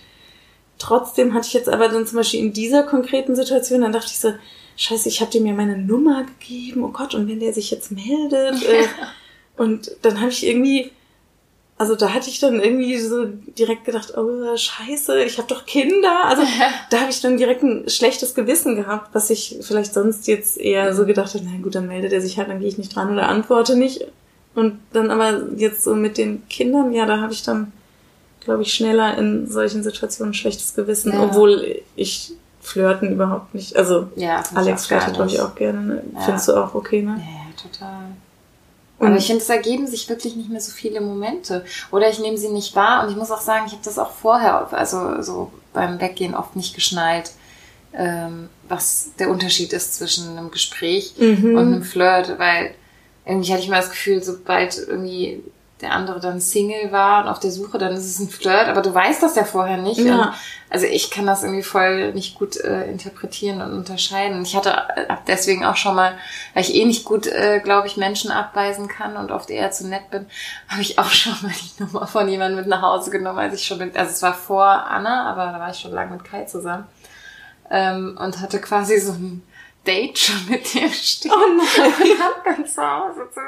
[0.79, 4.21] trotzdem hatte ich jetzt aber dann zum Beispiel in dieser konkreten Situation, dann dachte ich
[4.21, 4.35] so,
[4.77, 7.91] scheiße, ich habe dir mir meine Nummer gegeben, oh Gott, und wenn der sich jetzt
[7.91, 8.63] meldet.
[8.63, 8.87] Äh,
[9.57, 10.93] und dann habe ich irgendwie
[11.79, 16.25] also da hatte ich dann irgendwie so direkt gedacht, oh scheiße, ich habe doch Kinder.
[16.25, 16.43] Also
[16.91, 20.93] da habe ich dann direkt ein schlechtes Gewissen gehabt, was ich vielleicht sonst jetzt eher
[20.95, 23.13] so gedacht habe, na gut, dann meldet er sich halt, dann gehe ich nicht dran
[23.13, 24.05] oder antworte nicht.
[24.57, 27.73] Und dann aber jetzt so mit den Kindern, ja, da habe ich dann,
[28.41, 31.23] glaube ich, schneller in solchen Situationen ein schlechtes Gewissen, ja.
[31.23, 33.77] obwohl ich Flirten überhaupt nicht.
[33.77, 35.81] Also ja, Alex flirtet, glaube ich, auch gerne.
[35.81, 36.03] Ne?
[36.25, 37.21] Findest du auch okay, ne?
[37.21, 38.17] Ja, total.
[39.01, 41.65] Aber ich finde, es ergeben sich wirklich nicht mehr so viele Momente.
[41.93, 43.05] Oder ich nehme sie nicht wahr.
[43.05, 46.57] Und ich muss auch sagen, ich habe das auch vorher, also so beim Weggehen oft
[46.57, 47.31] nicht geschnallt,
[47.95, 51.57] ähm, was der Unterschied ist zwischen einem Gespräch mhm.
[51.57, 52.39] und einem Flirt.
[52.39, 52.75] Weil
[53.25, 55.43] irgendwie hatte ich mal das Gefühl, sobald irgendwie
[55.81, 58.83] der andere dann Single war und auf der Suche, dann ist es ein Flirt, aber
[58.83, 60.01] du weißt das ja vorher nicht.
[60.01, 60.35] Ja.
[60.71, 64.43] Also ich kann das irgendwie voll nicht gut äh, interpretieren und unterscheiden.
[64.43, 66.19] Ich hatte äh, deswegen auch schon mal,
[66.53, 69.87] weil ich eh nicht gut, äh, glaube ich, Menschen abweisen kann und oft eher zu
[69.87, 70.27] nett bin,
[70.69, 73.65] habe ich auch schon mal die Nummer von jemandem mit nach Hause genommen, als ich
[73.65, 76.45] schon mit, also es war vor Anna, aber da war ich schon lange mit Kai
[76.45, 76.87] zusammen
[77.71, 79.43] ähm, und hatte quasi so ein
[79.87, 81.33] Date schon mit dir stehen.
[81.35, 81.93] Oh nein.
[82.11, 83.41] Und hab dann zu Hause zu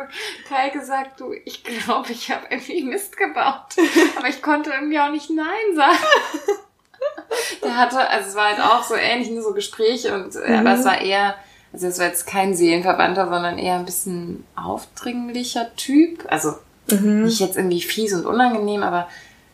[0.49, 3.77] Kai gesagt, du, ich glaube, ich habe irgendwie Mist gebaut.
[4.17, 5.99] Aber ich konnte irgendwie auch nicht Nein sagen.
[7.63, 10.55] Der hatte, also es war halt auch so ähnlich, nur so Gespräche und, mhm.
[10.55, 11.35] aber es war eher,
[11.73, 16.25] also es war jetzt kein Seelenverwandter, sondern eher ein bisschen aufdringlicher Typ.
[16.29, 16.55] Also
[16.91, 17.25] mhm.
[17.25, 19.09] nicht jetzt irgendwie fies und unangenehm, aber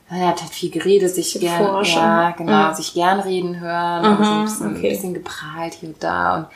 [0.09, 2.75] er hat halt viel geredet, sich gern, ja, genau, ja.
[2.75, 4.77] sich gern reden hören mhm, und so ein bisschen, okay.
[4.77, 6.47] ein bisschen geprahlt hier und da und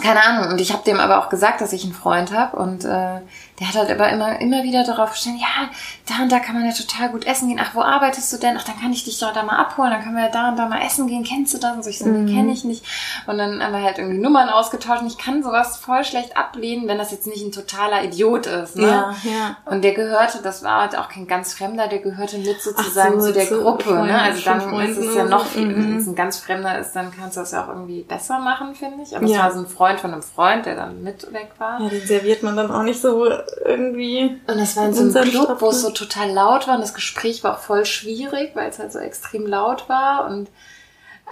[0.00, 0.52] keine Ahnung.
[0.52, 3.20] Und ich habe dem aber auch gesagt, dass ich einen Freund habe und äh,
[3.60, 5.68] der hat halt aber immer, immer wieder darauf gestanden, ja,
[6.08, 7.60] da und da kann man ja total gut essen gehen.
[7.62, 8.56] Ach, wo arbeitest du denn?
[8.58, 9.90] Ach, dann kann ich dich doch da mal abholen.
[9.90, 11.24] Dann können wir ja da und da mal essen gehen.
[11.24, 11.76] Kennst du das?
[11.76, 12.26] Und so, ich so, mhm.
[12.26, 12.82] kenne ich nicht.
[13.26, 15.02] Und dann haben wir halt irgendwie Nummern ausgetauscht.
[15.02, 18.76] Und ich kann sowas voll schlecht ablehnen, wenn das jetzt nicht ein totaler Idiot ist.
[18.76, 18.86] Ne?
[18.86, 19.56] Ja, ja.
[19.66, 23.26] Und der gehörte, das war halt auch kein ganz Fremder, der gehörte mit sozusagen so,
[23.26, 23.92] zu der zu Gruppe.
[23.92, 24.18] Ne?
[24.18, 25.74] Also dann ist es ja noch viel, mhm.
[25.76, 28.74] wenn es ein ganz Fremder ist, dann kannst du das ja auch irgendwie besser machen,
[28.74, 29.14] finde ich.
[29.14, 29.36] Aber ja.
[29.36, 31.78] es war so ein Freund von einem Freund, der dann mit weg war.
[31.78, 33.28] Ja, den serviert man dann auch nicht so
[33.64, 36.80] irgendwie und das war in so einem Club, wo es so total laut war und
[36.80, 40.48] das Gespräch war auch voll schwierig, weil es halt so extrem laut war und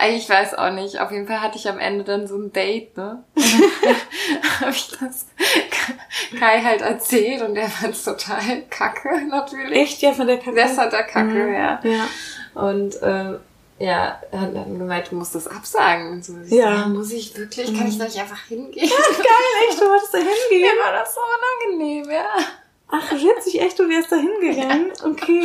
[0.07, 1.00] ich weiß auch nicht.
[1.00, 3.24] Auf jeden Fall hatte ich am Ende dann so ein Date, ne?
[4.61, 5.26] habe ich das
[6.38, 9.76] Kai halt erzählt und der fand es total kacke, natürlich.
[9.76, 10.02] Echt?
[10.02, 10.54] Ja, von der Kacke?
[10.54, 11.52] Das hat der Kacke, mhm.
[11.52, 11.81] ja.
[11.83, 12.07] ja.
[12.54, 13.38] Und ähm,
[13.78, 16.12] ja, hat dann gemeint, du musst das absagen.
[16.12, 16.34] Und so.
[16.46, 16.84] ja.
[16.84, 17.76] So, muss ich wirklich?
[17.76, 18.88] Kann ich da nicht einfach hingehen?
[18.88, 20.18] Ja, geil, echt, du wolltest da
[20.50, 20.74] hingehen?
[20.74, 22.28] Mir war das so unangenehm, ja.
[22.90, 24.90] Ach, witzig, echt, du wärst da hingegangen?
[25.05, 25.42] Okay.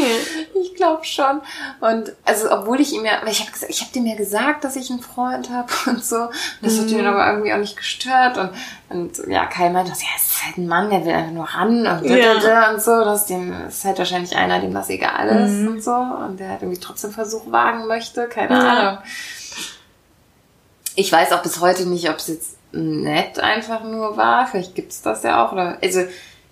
[0.61, 1.41] Ich glaube schon.
[1.81, 4.63] Und also, obwohl ich ihm ja, weil ich habe gesagt, ich habe dem ja gesagt,
[4.63, 6.29] dass ich einen Freund habe und so.
[6.61, 6.81] Das mhm.
[6.81, 8.37] hat ihn aber irgendwie auch nicht gestört.
[8.37, 8.51] Und,
[8.89, 11.85] und ja, Kai meinte, ja, es ist halt ein Mann, der will einfach nur ran
[11.85, 12.71] und, ja.
[12.71, 13.03] und so.
[13.03, 15.67] Das, dem, das ist halt wahrscheinlich einer, dem das egal ist mhm.
[15.67, 15.91] und so.
[15.91, 18.29] Und der halt irgendwie trotzdem Versuch wagen möchte.
[18.29, 18.61] Keine ja.
[18.61, 18.97] Ahnung.
[20.95, 24.47] Ich weiß auch bis heute nicht, ob es jetzt nett einfach nur war.
[24.47, 25.51] Vielleicht gibt's das ja auch.
[25.51, 26.03] Oder, also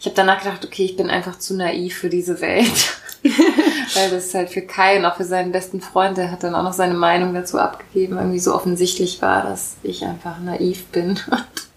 [0.01, 2.97] ich habe danach gedacht, okay, ich bin einfach zu naiv für diese Welt.
[3.93, 6.63] Weil das halt für Kai und auch für seinen besten Freund, der hat dann auch
[6.63, 11.19] noch seine Meinung dazu abgegeben, irgendwie so offensichtlich war, dass ich einfach naiv bin.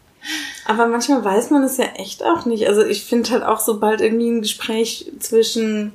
[0.65, 2.67] Aber manchmal weiß man es ja echt auch nicht.
[2.67, 5.93] Also ich finde halt auch, sobald irgendwie ein Gespräch zwischen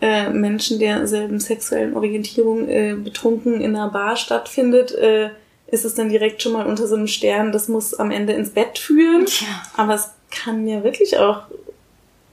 [0.00, 5.30] äh, Menschen derselben sexuellen Orientierung äh, betrunken in einer Bar stattfindet, äh,
[5.68, 8.50] ist es dann direkt schon mal unter so einem Stern, das muss am Ende ins
[8.50, 9.26] Bett führen.
[9.26, 9.62] Ja.
[9.76, 11.42] Aber es kann ja wirklich auch,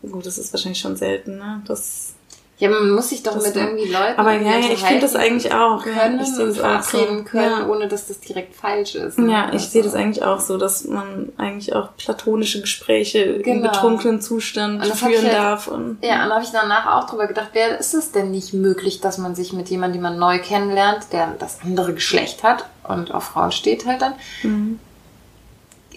[0.09, 1.61] gut, das ist wahrscheinlich schon selten, ne?
[1.67, 2.13] Das,
[2.59, 4.17] ja, man muss sich doch mit irgendwie Leuten.
[4.17, 5.83] Aber ja, ich finde das eigentlich auch.
[5.83, 7.23] Können ich das auch so.
[7.23, 7.67] können, ja.
[7.67, 9.19] ohne dass das direkt falsch ist.
[9.19, 9.31] Ne?
[9.31, 9.69] Ja, ich also.
[9.69, 13.57] sehe das eigentlich auch so, dass man eigentlich auch platonische Gespräche genau.
[13.57, 15.67] im betrunkenen Zustand führen halt, darf.
[15.67, 18.53] Und, ja, und da habe ich danach auch drüber gedacht, wer ist es denn nicht
[18.53, 22.65] möglich, dass man sich mit jemandem, den man neu kennenlernt, der das andere Geschlecht hat
[22.87, 24.79] und auf Frauen steht halt dann, mhm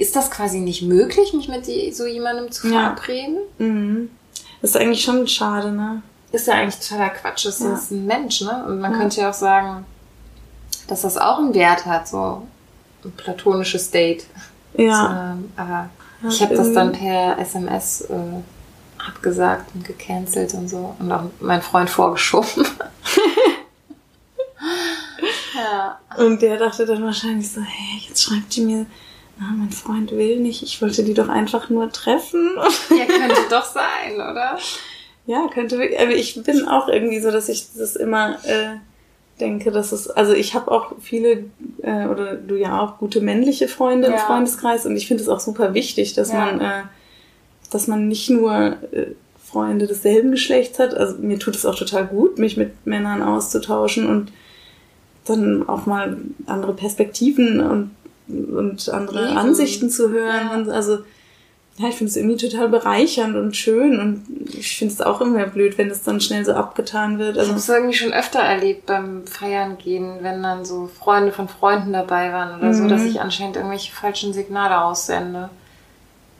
[0.01, 3.39] ist das quasi nicht möglich, mich mit so jemandem zu verabreden?
[3.59, 3.67] Ja.
[3.67, 4.11] Mhm.
[4.61, 6.03] Das ist eigentlich schon schade, ne?
[6.33, 7.47] Ist ja eigentlich totaler Quatsch.
[7.47, 7.75] Das ja.
[7.75, 8.65] ist ein Mensch, ne?
[8.67, 8.99] Und man ja.
[8.99, 9.85] könnte ja auch sagen,
[10.87, 12.47] dass das auch einen Wert hat, so
[13.05, 14.25] ein platonisches Date.
[14.75, 15.37] Ja.
[15.57, 15.91] So, aber
[16.29, 18.15] ich habe das dann per SMS äh,
[19.07, 22.67] abgesagt und gecancelt und so und auch meinen Freund vorgeschoben.
[25.55, 25.99] Ja.
[26.17, 28.87] Und der dachte dann wahrscheinlich so, hey, jetzt schreibt die mir,
[29.41, 32.51] na, mein Freund will nicht, ich wollte die doch einfach nur treffen.
[32.91, 34.59] Ja, könnte doch sein, oder?
[35.27, 35.99] Ja, könnte wirklich.
[35.99, 38.77] Aber ich bin auch irgendwie so, dass ich das immer äh,
[39.41, 41.45] denke, dass es, also ich habe auch viele,
[41.83, 44.15] äh, oder du ja auch gute männliche Freunde ja.
[44.15, 46.45] im Freundeskreis und ich finde es auch super wichtig, dass ja.
[46.45, 46.83] man, äh,
[47.71, 50.95] dass man nicht nur äh, Freunde desselben Geschlechts hat.
[50.95, 54.33] Also mir tut es auch total gut, mich mit Männern auszutauschen und
[55.25, 57.91] dann auch mal andere Perspektiven und,
[58.31, 59.39] und andere Eben.
[59.39, 60.49] Ansichten zu hören.
[60.51, 60.55] Ja.
[60.55, 60.99] Und also
[61.81, 65.47] ja, ich finde es irgendwie total bereichernd und schön und ich finde es auch immer
[65.47, 67.39] blöd, wenn es dann schnell so abgetan wird.
[67.39, 71.33] Also ich habe es irgendwie schon öfter erlebt beim Feiern gehen, wenn dann so Freunde
[71.33, 72.75] von Freunden dabei waren oder mhm.
[72.75, 75.49] so, dass ich anscheinend irgendwelche falschen Signale aussende.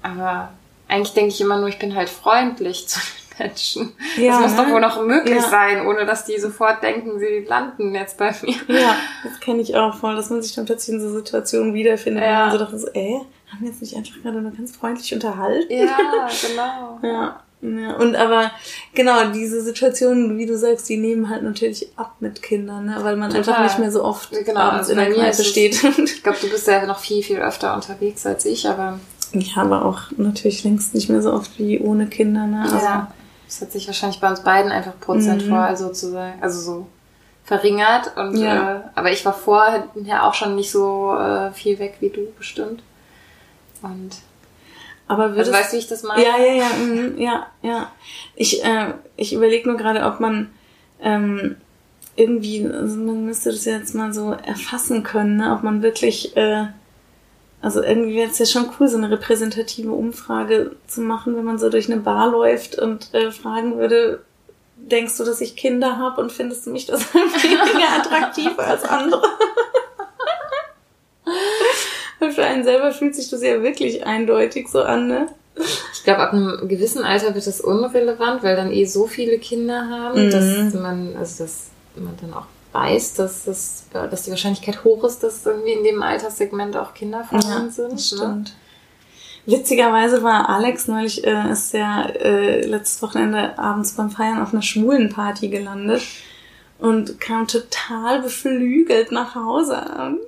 [0.03, 0.51] Aber
[0.89, 3.01] eigentlich denke ich immer nur, ich bin halt freundlich zu
[3.41, 3.93] Menschen.
[4.17, 4.57] Ja, das muss ne?
[4.65, 5.49] doch wohl noch möglich ja.
[5.49, 8.55] sein, ohne dass die sofort denken, sie landen jetzt bei mir.
[8.69, 12.25] Ja, das kenne ich auch voll, dass man sich dann plötzlich in so Situationen wiederfindet,
[12.25, 12.47] ja.
[12.47, 15.73] man so dachte, so, äh, haben wir jetzt nicht einfach gerade nur ganz freundlich unterhalten?
[15.73, 17.01] Ja, genau.
[17.03, 17.41] ja.
[17.63, 18.51] Ja, und aber
[18.95, 22.97] genau, diese Situationen, wie du sagst, die nehmen halt natürlich ab mit Kindern, ne?
[23.03, 23.55] weil man Total.
[23.55, 25.85] einfach nicht mehr so oft genau, abends also in der Kneipe steht.
[25.99, 28.99] ich glaube, du bist ja noch viel, viel öfter unterwegs als ich, aber...
[29.33, 32.47] Ich habe auch natürlich längst nicht mehr so oft wie ohne Kinder.
[32.47, 32.63] Ne?
[32.63, 33.13] Also, ja,
[33.51, 35.77] das hat sich wahrscheinlich bei uns beiden einfach prozentual mhm.
[35.77, 36.87] sozusagen, also so
[37.43, 38.17] verringert.
[38.17, 38.77] Und, ja.
[38.77, 42.81] äh, aber ich war vorher auch schon nicht so äh, viel weg wie du bestimmt.
[43.83, 44.11] Und
[45.09, 46.23] aber würdest, also weißt du, wie ich das meine?
[46.23, 47.91] Ja, ja, ja, mh, ja, ja.
[48.37, 50.51] Ich, äh, ich überlege nur gerade, ob man
[51.03, 51.57] ähm,
[52.15, 55.53] irgendwie, also man müsste das jetzt mal so erfassen können, ne?
[55.53, 56.67] ob man wirklich, äh,
[57.63, 61.59] also irgendwie wäre es ja schon cool, so eine repräsentative Umfrage zu machen, wenn man
[61.59, 64.23] so durch eine Bar läuft und äh, fragen würde,
[64.77, 69.23] denkst du, dass ich Kinder habe und findest du mich das weniger attraktiv als andere?
[72.35, 75.29] Für einen selber fühlt sich das ja wirklich eindeutig so an, ne?
[75.93, 79.89] Ich glaube, ab einem gewissen Alter wird das unrelevant, weil dann eh so viele Kinder
[79.89, 80.31] haben, mhm.
[80.31, 85.23] dass man, also dass man dann auch weiß, dass, das, dass die Wahrscheinlichkeit hoch ist,
[85.23, 87.93] dass irgendwie in dem Alterssegment auch Kinder vorhanden ja, sind.
[87.93, 87.99] Ne?
[87.99, 88.49] stimmt.
[88.49, 88.55] Ne?
[89.47, 94.63] Witzigerweise war Alex neulich, äh, ist ja äh, letztes Wochenende abends beim Feiern auf einer
[94.63, 96.03] schwulen Party gelandet
[96.79, 99.75] und kam total beflügelt nach Hause.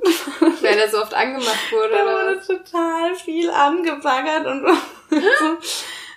[0.63, 1.95] Weil er so oft angemacht wurde.
[1.95, 4.67] Er wurde total viel angebaggert und
[5.11, 5.57] so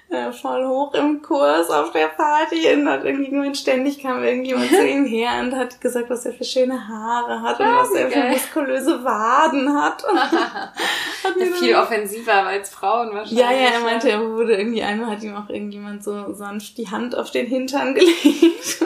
[0.10, 4.88] äh, voll hoch im Kurs auf der Party und hat irgendjemand ständig kam irgendjemand zu
[4.88, 8.30] ihm her und hat gesagt, was er für schöne Haare hat und was er für
[8.30, 10.04] muskulöse Waden hat.
[10.14, 13.40] hat ja, viel offensiver als Frauen wahrscheinlich.
[13.40, 16.90] Ja, ja, er meinte, er wurde irgendwie einmal hat ihm auch irgendjemand so sanft die
[16.90, 18.84] Hand auf den Hintern gelegt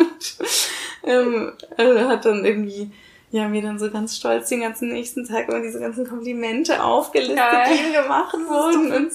[1.04, 2.92] ähm, äh, hat dann irgendwie
[3.32, 7.38] ja, mir dann so ganz stolz den ganzen nächsten Tag immer diese ganzen Komplimente aufgelistet,
[7.38, 7.68] Geil.
[7.70, 8.92] die ihm gemacht wurden.
[8.92, 9.12] Und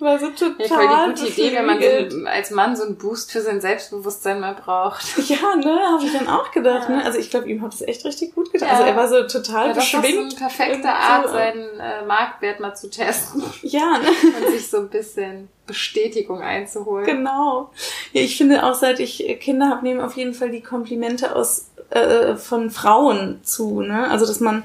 [0.00, 0.66] war so total.
[0.66, 3.60] Ja, voll die gute Idee, wenn man so, als Mann so einen Boost für sein
[3.60, 5.04] Selbstbewusstsein mal braucht.
[5.28, 6.88] Ja, ne, habe ich dann auch gedacht.
[6.88, 6.96] Ja.
[6.96, 7.04] Ne?
[7.04, 8.68] Also ich glaube, ihm hat das echt richtig gut getan.
[8.68, 8.74] Ja.
[8.74, 10.04] Also er war so total ja, beschwingt.
[10.04, 13.42] Das ist so eine perfekte Art, seinen äh, Marktwert mal zu testen.
[13.62, 14.08] Ja, ne?
[14.46, 17.04] Und sich so ein bisschen Bestätigung einzuholen.
[17.04, 17.70] Genau.
[18.12, 21.66] Ja, ich finde auch, seit ich Kinder habe, nehmen auf jeden Fall die Komplimente aus
[21.90, 24.08] äh, von Frauen zu, ne?
[24.08, 24.62] Also dass man,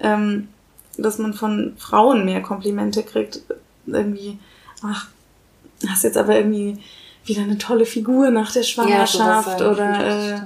[0.00, 0.48] ähm,
[0.96, 3.40] dass man von Frauen mehr Komplimente kriegt.
[3.86, 4.38] Irgendwie,
[4.82, 5.08] ach,
[5.88, 6.78] hast jetzt aber irgendwie
[7.24, 10.40] wieder eine tolle Figur nach der Schwangerschaft ja, oder äh,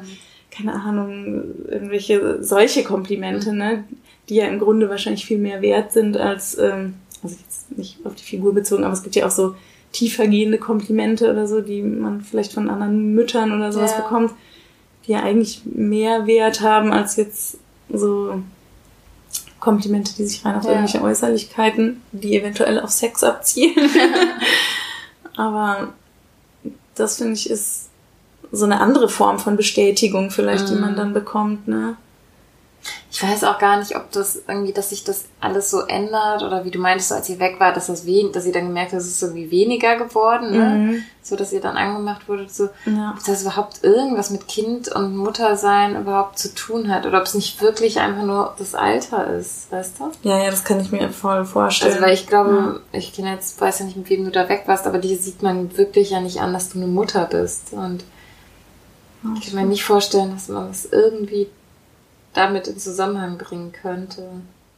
[0.51, 3.59] keine Ahnung, irgendwelche solche Komplimente, mhm.
[3.59, 3.85] ne?
[4.29, 8.15] Die ja im Grunde wahrscheinlich viel mehr wert sind als, ähm, also jetzt nicht auf
[8.15, 9.57] die Figur bezogen, aber es gibt ja auch so
[9.93, 14.01] tiefergehende Komplimente oder so, die man vielleicht von anderen Müttern oder sowas ja.
[14.03, 14.33] bekommt
[15.07, 17.59] die ja eigentlich mehr Wert haben als jetzt
[17.93, 18.43] so
[19.61, 20.71] Komplimente, die sich rein auf ja.
[20.71, 23.77] irgendwelche Äußerlichkeiten, die eventuell auf Sex abzielen.
[25.37, 25.93] Aber
[26.95, 27.89] das finde ich ist
[28.53, 30.75] so eine andere Form von Bestätigung vielleicht, mhm.
[30.75, 30.97] die man mhm.
[30.97, 31.97] dann bekommt, ne?
[33.11, 36.65] Ich weiß auch gar nicht, ob das irgendwie, dass sich das alles so ändert oder
[36.65, 39.03] wie du meintest, als ihr weg war, dass das wen, dass ihr dann gemerkt habt,
[39.03, 40.65] es ist irgendwie weniger geworden, ne?
[40.65, 41.05] Mhm.
[41.23, 43.15] So, dass ihr dann angemacht wurde, so, ja.
[43.15, 47.35] ob das überhaupt irgendwas mit Kind und Muttersein überhaupt zu tun hat oder ob es
[47.35, 50.13] nicht wirklich einfach nur das Alter ist, weißt du?
[50.23, 51.93] Ja, ja, das kann ich mir voll vorstellen.
[51.93, 52.99] Also, weil ich glaube, ja.
[52.99, 55.43] ich kenne jetzt, weiß ja nicht, mit wem du da weg warst, aber die sieht
[55.43, 58.05] man wirklich ja nicht an, dass du eine Mutter bist und
[59.37, 61.49] ich kann mir nicht vorstellen, dass man das irgendwie
[62.33, 64.29] damit in Zusammenhang bringen könnte.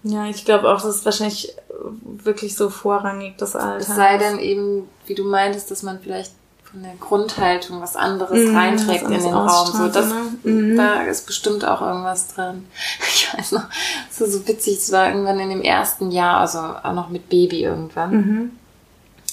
[0.05, 1.55] Ja, ich glaube auch, das ist wahrscheinlich
[2.03, 3.79] wirklich so vorrangig, das Alter.
[3.79, 6.33] Es sei denn eben, wie du meintest, dass man vielleicht
[6.73, 9.67] von der Grundhaltung was anderes mhm, reinträgt in den Raum.
[9.73, 10.23] So, das, ne?
[10.43, 10.77] mhm.
[10.77, 12.67] Da ist bestimmt auch irgendwas drin.
[13.15, 13.65] Ich weiß noch,
[14.11, 17.31] es ist so witzig, es war irgendwann in dem ersten Jahr, also auch noch mit
[17.31, 18.11] Baby irgendwann.
[18.11, 18.51] Mhm.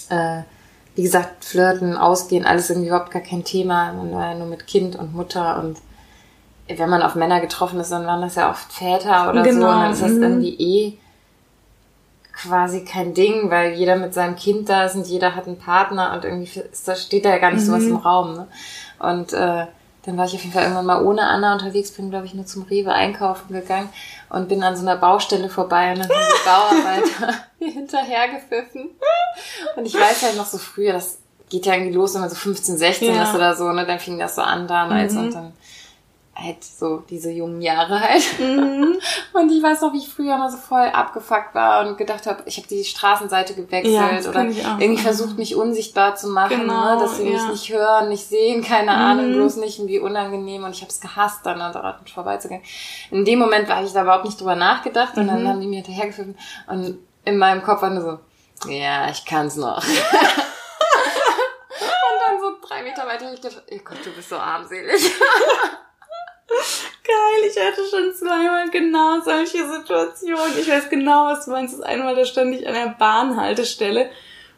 [0.09, 0.43] Äh,
[0.95, 3.91] wie gesagt, flirten, ausgehen, alles irgendwie überhaupt gar kein Thema.
[3.91, 5.77] Man war ja nur mit Kind und Mutter und
[6.77, 9.61] wenn man auf Männer getroffen ist, dann waren das ja oft Väter oder genau.
[9.61, 9.67] so.
[9.67, 10.23] Und dann ist das mhm.
[10.23, 10.97] irgendwie eh
[12.33, 16.13] quasi kein Ding, weil jeder mit seinem Kind da ist und jeder hat einen Partner
[16.13, 16.63] und irgendwie
[16.95, 17.65] steht da ja gar nicht mhm.
[17.65, 18.33] sowas im Raum.
[18.33, 18.47] Ne?
[18.99, 19.65] Und äh,
[20.05, 22.45] dann war ich auf jeden Fall irgendwann mal ohne Anna unterwegs, bin, glaube ich, nur
[22.45, 23.89] zum Rewe einkaufen gegangen
[24.29, 28.89] und bin an so einer Baustelle vorbei und dann sind die Bauarbeiter mir hinterhergepfiffen.
[29.75, 32.35] Und ich weiß halt noch so früher, das geht ja irgendwie los, wenn man so
[32.35, 33.23] 15, 16 ja.
[33.23, 33.85] ist oder so, ne?
[33.85, 35.19] Dann fing das so an damals mhm.
[35.19, 35.53] und dann
[36.41, 38.39] halt so diese jungen Jahre halt.
[38.39, 38.99] Mhm.
[39.33, 42.43] Und ich weiß noch, wie ich früher mal so voll abgefuckt war und gedacht habe,
[42.45, 46.99] ich habe die Straßenseite gewechselt ja, oder irgendwie versucht, mich unsichtbar zu machen, genau, ne?
[46.99, 47.31] dass sie ja.
[47.31, 48.97] mich nicht hören, nicht sehen, keine mhm.
[48.97, 52.61] Ahnung, bloß nicht irgendwie unangenehm und ich habe es gehasst, dann daran vorbeizugehen.
[53.11, 55.27] In dem Moment war ich da überhaupt nicht drüber nachgedacht und mhm.
[55.27, 56.35] dann haben die mir hinterhergeführt
[56.67, 58.19] und in meinem Kopf war nur so,
[58.69, 59.77] ja, ich kann's noch.
[59.87, 59.93] und
[62.27, 65.11] dann so drei Meter weiter, ich dachte, oh Gott, du bist so armselig.
[67.03, 70.59] Geil, ich hatte schon zweimal genau solche Situationen.
[70.59, 71.75] Ich weiß genau, was du meinst.
[71.75, 74.09] Das einmal, da stand ich an der Bahnhaltestelle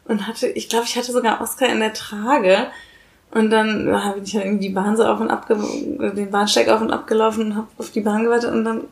[0.06, 2.70] und hatte, ich glaube, ich hatte sogar Oscar in der Trage.
[3.30, 6.82] Und dann bin ich halt irgendwie die Bahn so auf und ab, den Bahnsteig auf
[6.82, 8.84] und ab gelaufen und hab auf die Bahn gewartet und dann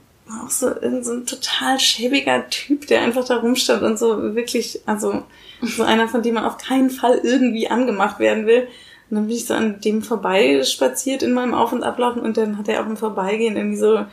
[0.42, 4.80] auch so irgend so ein total schäbiger Typ, der einfach da rumstand und so wirklich,
[4.86, 5.24] also
[5.60, 8.68] so einer, von dem man auf keinen Fall irgendwie angemacht werden will.
[9.10, 12.36] Und dann bin ich so an dem vorbei spaziert in meinem Auf- und Ablaufen und
[12.36, 14.06] dann hat er auch im Vorbeigehen irgendwie so ja.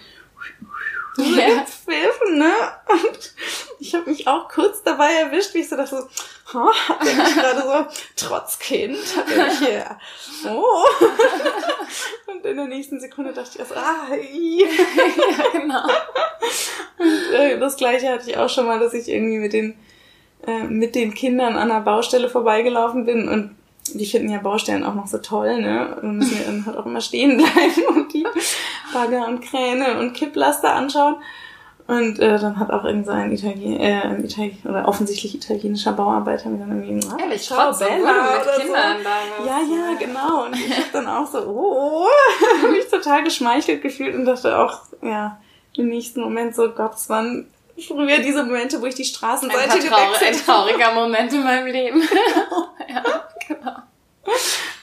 [1.17, 2.53] gepfiffen, ne?
[2.87, 3.33] Und
[3.79, 7.15] ich habe mich auch kurz dabei erwischt, wie ich so dachte, so, oh, hat er
[7.15, 9.99] mich gerade so, trotz Kind, hat er mich hier,
[10.47, 10.83] oh.
[12.31, 15.83] Und in der nächsten Sekunde dachte ich erst, ah, ja, genau.
[16.97, 19.77] Und äh, das gleiche hatte ich auch schon mal, dass ich irgendwie mit den,
[20.45, 23.56] äh, mit den Kindern an der Baustelle vorbeigelaufen bin und
[23.93, 25.97] die finden ja Baustellen auch noch so toll, ne?
[26.01, 28.25] Und müssen ja dann halt auch immer stehen bleiben und die
[28.93, 31.15] Bagger und Kräne und Kipplaster anschauen.
[31.87, 36.59] Und äh, dann hat auch irgendein Italien, äh, ein Italien oder offensichtlich italienischer Bauarbeiter mir
[36.59, 38.73] dann irgendwie ah, Ehrlich, ciao Bella oder so.
[39.45, 40.45] Ja, ja, genau.
[40.45, 42.61] Und ich hab dann auch so, oh, oh.
[42.61, 45.39] hab mich total geschmeichelt gefühlt und dachte auch, ja,
[45.77, 47.47] im nächsten Moment so, Gott, es waren
[47.85, 52.01] früher diese Momente, wo ich die Straßenseite ein gewechselt Ein trauriger Moment in meinem Leben.
[52.89, 53.03] ja.
[53.47, 53.77] Genau.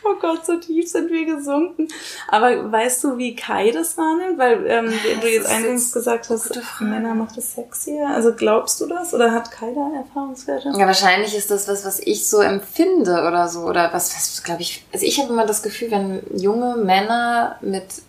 [0.07, 1.89] Oh Gott, so tief sind wir gesunken.
[2.29, 4.39] Aber weißt du, wie Kai das wahrnimmt?
[4.39, 8.09] Weil ähm, du jetzt eingangs gesagt hast, Männer macht es sexier.
[8.09, 9.15] Also glaubst du das?
[9.15, 10.73] Oder hat Kai da Erfahrungswerte?
[10.77, 13.61] Ja, wahrscheinlich ist das was, was ich so empfinde oder so.
[13.61, 14.85] Oder was, was glaube ich.
[14.93, 18.03] Also ich habe immer das Gefühl, wenn junge Männer mit,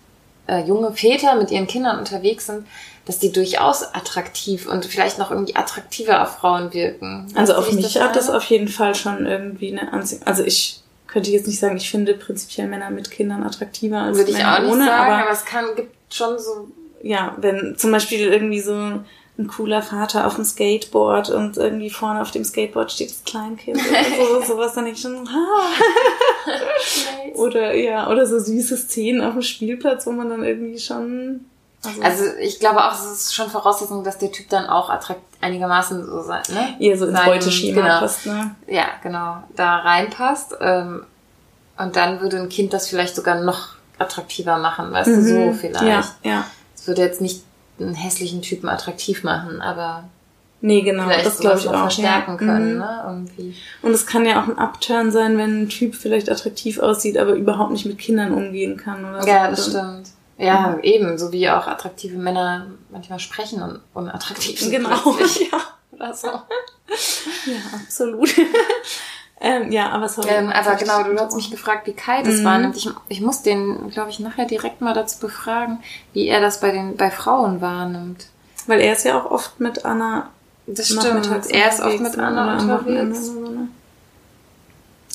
[0.47, 2.67] äh, junge Väter mit ihren Kindern unterwegs sind,
[3.05, 7.31] dass die durchaus attraktiv und vielleicht noch irgendwie attraktiver auf Frauen wirken.
[7.35, 10.23] Also auf mich hat das auf jeden Fall schon irgendwie eine Anziehung.
[10.25, 14.31] Also ich könnte jetzt nicht sagen, ich finde prinzipiell Männer mit Kindern attraktiver als Würde
[14.31, 16.67] Männer ich auch nicht ohne, sagen, aber, aber es kann, gibt schon so.
[17.03, 18.73] Ja, wenn zum Beispiel irgendwie so
[19.37, 23.77] ein cooler Vater auf dem Skateboard und irgendwie vorne auf dem Skateboard steht das Kleinkind
[23.77, 25.45] oder so, sowas dann ich schon, ha.
[27.35, 31.45] oder ja, oder so süße Szenen auf dem Spielplatz, wo man dann irgendwie schon
[31.87, 35.21] also, also, ich glaube auch, es ist schon Voraussetzung, dass der Typ dann auch attrakt
[35.41, 36.75] einigermaßen so sein, ne?
[36.79, 38.55] Ihr so ins Beuteschema genau, passt, ne?
[38.67, 40.55] Ja, genau, da reinpasst.
[40.59, 41.05] Ähm,
[41.77, 45.23] und dann würde ein Kind das vielleicht sogar noch attraktiver machen, weißt mhm.
[45.23, 45.85] du, so vielleicht.
[45.85, 46.45] Ja, ja.
[46.75, 47.43] Es würde jetzt nicht
[47.79, 50.05] einen hässlichen Typen attraktiv machen, aber
[50.61, 51.81] Nee, genau, das glaube ich auch.
[51.81, 52.37] verstärken ja.
[52.37, 52.79] können, mhm.
[52.79, 53.55] ne, irgendwie.
[53.83, 57.33] Und es kann ja auch ein Upturn sein, wenn ein Typ vielleicht attraktiv aussieht, aber
[57.33, 59.27] überhaupt nicht mit Kindern umgehen kann oder so.
[59.27, 60.07] Ja, das stimmt.
[60.37, 64.71] Ja, eben, so wie auch attraktive Männer manchmal sprechen und unattraktiv sind.
[64.71, 64.89] Genau,
[65.51, 65.59] ja.
[65.91, 66.27] Oder so.
[66.27, 68.35] ja, absolut.
[69.41, 70.27] ähm, ja, aber sorry.
[70.29, 72.43] Ähm, aber genau, du hast mich gefragt, wie Kai das mhm.
[72.43, 72.75] wahrnimmt.
[72.75, 75.79] Ich, ich muss den, glaube ich, nachher direkt mal dazu befragen,
[76.11, 78.27] wie er das bei den bei Frauen wahrnimmt.
[78.67, 80.29] Weil er ist ja auch oft mit Anna.
[80.67, 81.29] Das stimmt.
[81.49, 83.27] Er ist oft mit Anna unterwegs.
[83.27, 83.69] So, ne?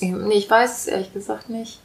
[0.01, 1.81] Nee, ich weiß es ehrlich gesagt nicht.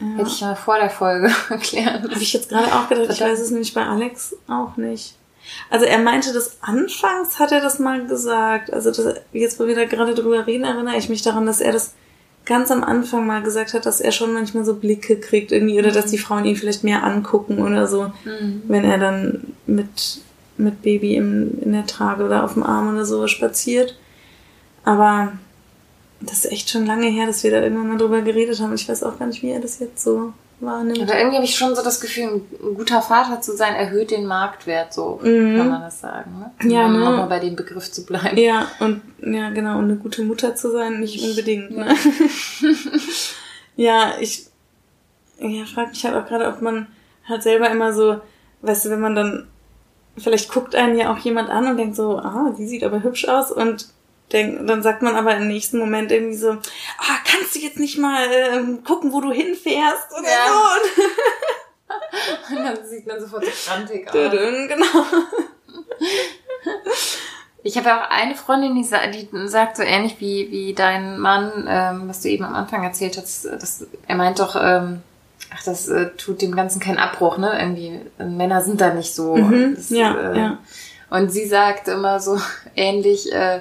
[0.00, 0.06] Ja.
[0.16, 2.02] Hätte ich mal vor der Folge erklären.
[2.02, 3.10] Habe ich jetzt gerade auch gedacht.
[3.10, 5.14] Ich weiß es nämlich bei Alex auch nicht.
[5.68, 8.72] Also er meinte das anfangs, hat er das mal gesagt.
[8.72, 11.72] Also das, jetzt, wo wir da gerade drüber reden, erinnere ich mich daran, dass er
[11.72, 11.94] das
[12.46, 15.90] ganz am Anfang mal gesagt hat, dass er schon manchmal so Blicke kriegt irgendwie oder
[15.90, 18.62] dass die Frauen ihn vielleicht mehr angucken oder so, mhm.
[18.66, 20.20] wenn er dann mit,
[20.56, 23.96] mit Baby im, in der Trage oder auf dem Arm oder so spaziert.
[24.84, 25.32] Aber
[26.20, 28.74] das ist echt schon lange her, dass wir da irgendwann mal drüber geredet haben.
[28.74, 31.02] Ich weiß auch gar nicht, wie er das jetzt so wahrnimmt.
[31.02, 34.26] Aber irgendwie habe ich schon so das Gefühl, ein guter Vater zu sein, erhöht den
[34.26, 35.56] Marktwert, so mhm.
[35.56, 36.30] kann man das sagen.
[36.38, 36.70] Ne?
[36.70, 36.98] Ja, um ne?
[37.00, 38.36] nochmal bei dem Begriff zu bleiben.
[38.36, 41.76] Ja, und ja, genau, und eine gute Mutter zu sein, nicht unbedingt.
[41.76, 41.94] Ne?
[43.76, 44.46] ja, ich
[45.38, 46.86] ja, frage mich halt auch gerade, ob man
[47.26, 48.20] halt selber immer so,
[48.62, 49.46] weißt du, wenn man dann,
[50.18, 53.26] vielleicht guckt einen ja auch jemand an und denkt so, ah, die sieht aber hübsch
[53.26, 53.88] aus und
[54.32, 57.98] denk, dann sagt man aber im nächsten Moment irgendwie so, ah, kannst du jetzt nicht
[57.98, 60.48] mal äh, gucken, wo du hinfährst oder ja.
[60.48, 60.54] so.
[62.56, 64.14] Und, dann sieht man sofort so krantig aus.
[64.14, 65.04] Genau.
[67.62, 71.66] Ich habe ja auch eine Freundin, die, die, sagt so ähnlich wie, wie dein Mann,
[71.68, 75.02] ähm, was du eben am Anfang erzählt hast, dass, er meint doch, ähm,
[75.52, 77.58] ach, das äh, tut dem Ganzen keinen Abbruch, ne?
[77.60, 79.36] Irgendwie, Männer sind da nicht so.
[79.36, 80.58] Mhm, das, ja, äh, ja.
[81.10, 82.40] Und sie sagt immer so
[82.76, 83.60] ähnlich, äh,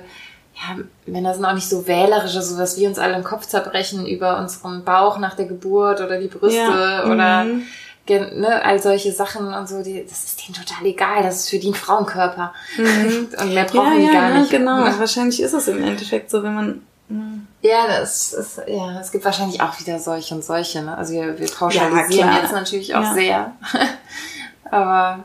[0.59, 4.05] ja, Männer sind auch nicht so wählerisch, also was wir uns alle im Kopf zerbrechen
[4.05, 7.65] über unseren Bauch nach der Geburt oder die Brüste ja, oder mhm.
[8.07, 11.59] ne, all solche Sachen und so, die, das ist denen total egal, das ist für
[11.59, 12.53] die ein Frauenkörper.
[12.77, 13.29] Mhm.
[13.41, 14.51] und mehr brauchen ja, die ja, gar nicht.
[14.51, 17.47] Genau, wahrscheinlich ist es im Endeffekt so, wenn man hm.
[17.61, 20.95] ja, das ist, ja, es gibt wahrscheinlich auch wieder solche und solche, ne?
[20.95, 23.13] Also wir, wir pauschalisieren ja, jetzt natürlich auch ja.
[23.13, 23.51] sehr.
[24.71, 25.23] Aber.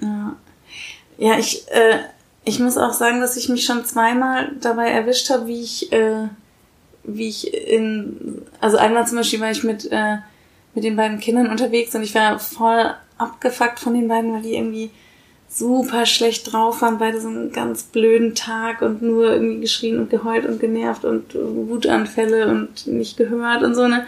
[0.00, 0.32] Ja.
[1.18, 1.98] Ja, ich, äh,
[2.44, 6.28] ich muss auch sagen, dass ich mich schon zweimal dabei erwischt habe, wie ich, äh,
[7.04, 10.16] wie ich in, also einmal zum Beispiel war ich mit, äh,
[10.74, 14.54] mit den beiden Kindern unterwegs und ich war voll abgefuckt von den beiden, weil die
[14.54, 14.90] irgendwie
[15.48, 20.10] super schlecht drauf waren, beide so einen ganz blöden Tag und nur irgendwie geschrien und
[20.10, 24.06] geheult und genervt und Wutanfälle und nicht gehört und so, ne?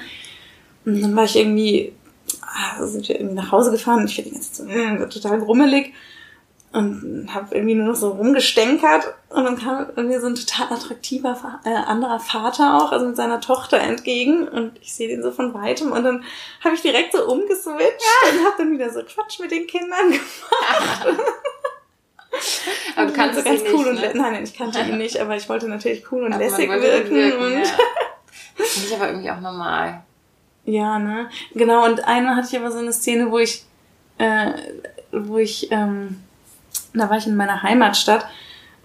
[0.87, 1.93] Und dann war ich irgendwie,
[2.41, 5.09] ah, sind wir irgendwie nach Hause gefahren und ich war die ganze Zeit so, äh,
[5.09, 5.93] total grummelig
[6.75, 11.61] und habe irgendwie nur noch so rumgestänkert und dann kam irgendwie so ein total attraktiver
[11.65, 15.55] äh, anderer Vater auch, also mit seiner Tochter entgegen und ich sehe den so von
[15.55, 16.25] weitem und dann
[16.65, 18.29] habe ich direkt so umgeswitcht ja.
[18.29, 21.21] und habe dann wieder so Quatsch mit den Kindern gemacht.
[22.97, 24.21] aber du kannst so ganz cool nicht, und ne?
[24.21, 27.41] nein, ich kannte ihn nicht, aber ich wollte natürlich cool und aber lässig wirken, wirken
[27.41, 27.65] und ja.
[28.57, 30.03] finde ich aber irgendwie auch normal.
[30.65, 31.31] Ja, ne?
[31.55, 33.65] Genau, und einmal hatte ich aber so eine Szene, wo ich
[34.19, 34.53] äh,
[35.13, 36.24] wo ich ähm,
[36.95, 38.27] da war ich in meiner Heimatstadt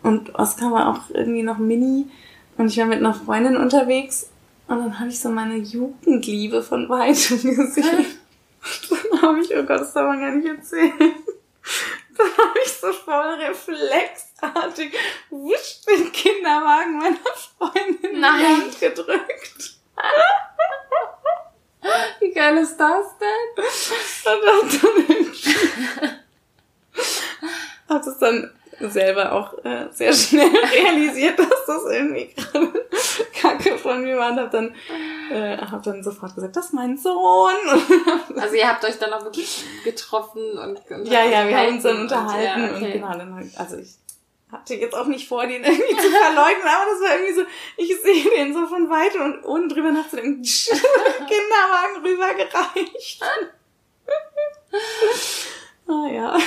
[0.04, 2.10] und Oskar war auch irgendwie noch mini
[2.58, 4.30] und ich war mit einer Freundin unterwegs
[4.68, 8.06] und dann habe ich so meine Jugendliebe von weitem gesehen.
[9.12, 10.94] dann habe ich, oh Gott, das darf man gar nicht erzählen.
[12.18, 14.92] Dann habe ich so voll reflexartig
[15.30, 17.18] wusch den Kinderwagen meiner
[17.58, 18.34] Freundin Nein.
[18.34, 19.78] in die Hand gedrückt.
[22.20, 23.64] Wie geil ist das denn?
[24.60, 25.06] Und dann
[27.90, 32.86] hat es dann selber auch äh, sehr schnell realisiert, dass das irgendwie gerade
[33.34, 34.74] Kacke von mir war und hab dann,
[35.32, 37.52] äh, hab dann sofort gesagt, das ist mein Sohn.
[38.36, 41.84] Also ihr habt euch dann auch wirklich getroffen und, und Ja, ja, wir haben uns
[41.84, 42.86] dann unterhalten und, ja, okay.
[42.86, 43.96] und genau, dann, also ich
[44.52, 47.42] hatte jetzt auch nicht vor, den irgendwie zu verleugnen, aber das war irgendwie so,
[47.78, 53.24] ich sehe den so von weitem und ohne drüber nachzudenken, Kinderwagen rübergereicht.
[55.88, 56.38] ah ja.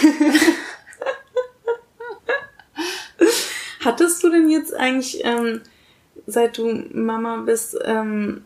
[3.85, 5.61] Hattest du denn jetzt eigentlich, ähm,
[6.26, 8.43] seit du Mama bist, ähm,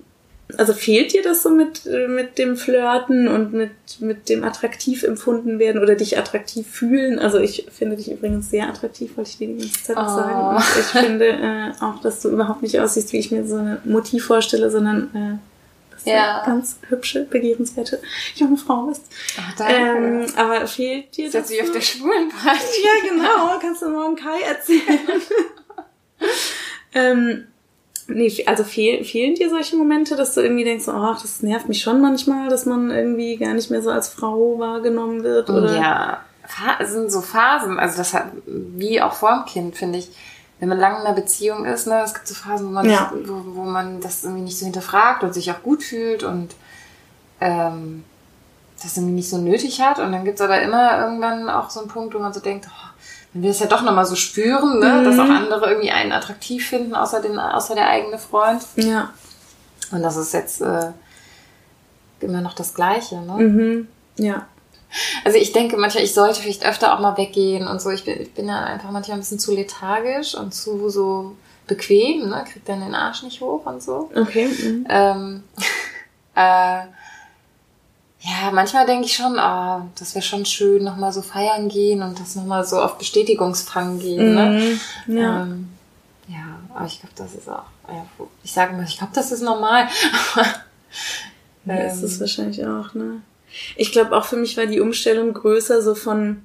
[0.57, 5.59] also fehlt dir das so mit, mit dem Flirten und mit, mit dem attraktiv empfunden
[5.59, 7.19] werden oder dich attraktiv fühlen?
[7.19, 10.07] Also ich finde dich übrigens sehr attraktiv, wollte ich dir die ganze Zeit oh.
[10.07, 10.57] sagen.
[10.57, 13.81] Und ich finde äh, auch, dass du überhaupt nicht aussiehst, wie ich mir so eine
[13.85, 15.56] Motiv vorstelle, sondern äh,
[16.15, 16.45] ja.
[16.45, 18.01] ganz hübsche, begehrenswerte
[18.35, 19.05] junge Frau bist.
[19.39, 19.75] Ach, danke.
[19.75, 21.49] Ähm, aber fehlt dir das?
[21.49, 22.83] Setz auf der Schwulenparty.
[22.85, 23.59] Ja, genau.
[23.61, 25.23] Kannst du morgen Kai erzählen.
[26.95, 27.47] ähm,
[28.09, 31.83] nee, also fehl, fehlen dir solche Momente, dass du irgendwie denkst, ach, das nervt mich
[31.83, 35.77] schon manchmal, dass man irgendwie gar nicht mehr so als Frau wahrgenommen wird, oder?
[35.77, 36.25] Ja,
[36.79, 37.79] es sind so Phasen.
[37.79, 40.09] Also das hat, wie auch vorm Kind, finde ich
[40.59, 43.13] wenn man lange in einer Beziehung ist, ne, es gibt so Phasen, wo man, ja.
[43.25, 46.55] wo, wo man das irgendwie nicht so hinterfragt und sich auch gut fühlt und
[47.41, 48.05] ähm,
[48.83, 49.99] das irgendwie nicht so nötig hat.
[49.99, 52.89] Und dann gibt's aber immer irgendwann auch so einen Punkt, wo man so denkt, oh,
[53.35, 55.05] man will es ja doch nochmal so spüren, ne, mhm.
[55.05, 58.63] dass auch andere irgendwie einen attraktiv finden, außer, den, außer der eigene Freund.
[58.77, 59.11] Ja.
[59.93, 60.91] Und das ist jetzt äh,
[62.21, 63.33] immer noch das Gleiche, ne?
[63.35, 63.89] Mhm.
[64.17, 64.47] Ja.
[65.25, 67.91] Also ich denke manchmal, ich sollte vielleicht öfter auch mal weggehen und so.
[67.91, 71.37] Ich bin, ich bin ja einfach manchmal ein bisschen zu lethargisch und zu so
[71.67, 72.45] bequem, ne?
[72.51, 74.11] Krieg dann den Arsch nicht hoch und so.
[74.15, 74.47] Okay.
[74.47, 74.87] Mhm.
[74.89, 75.43] Ähm,
[76.35, 76.83] äh,
[78.27, 82.19] ja, manchmal denke ich schon, oh, das wäre schon schön, nochmal so feiern gehen und
[82.19, 84.35] das nochmal so auf Bestätigungsfang gehen.
[84.35, 84.79] Ne?
[85.07, 85.17] Mhm.
[85.17, 85.43] Ja.
[85.43, 85.69] Ähm,
[86.29, 87.65] ja, aber ich glaube, das ist auch.
[88.43, 89.87] ich sage mal, ich glaube, das ist normal.
[91.67, 93.23] ja, das ist wahrscheinlich auch, ne?
[93.77, 96.43] Ich glaube auch für mich war die Umstellung größer, so von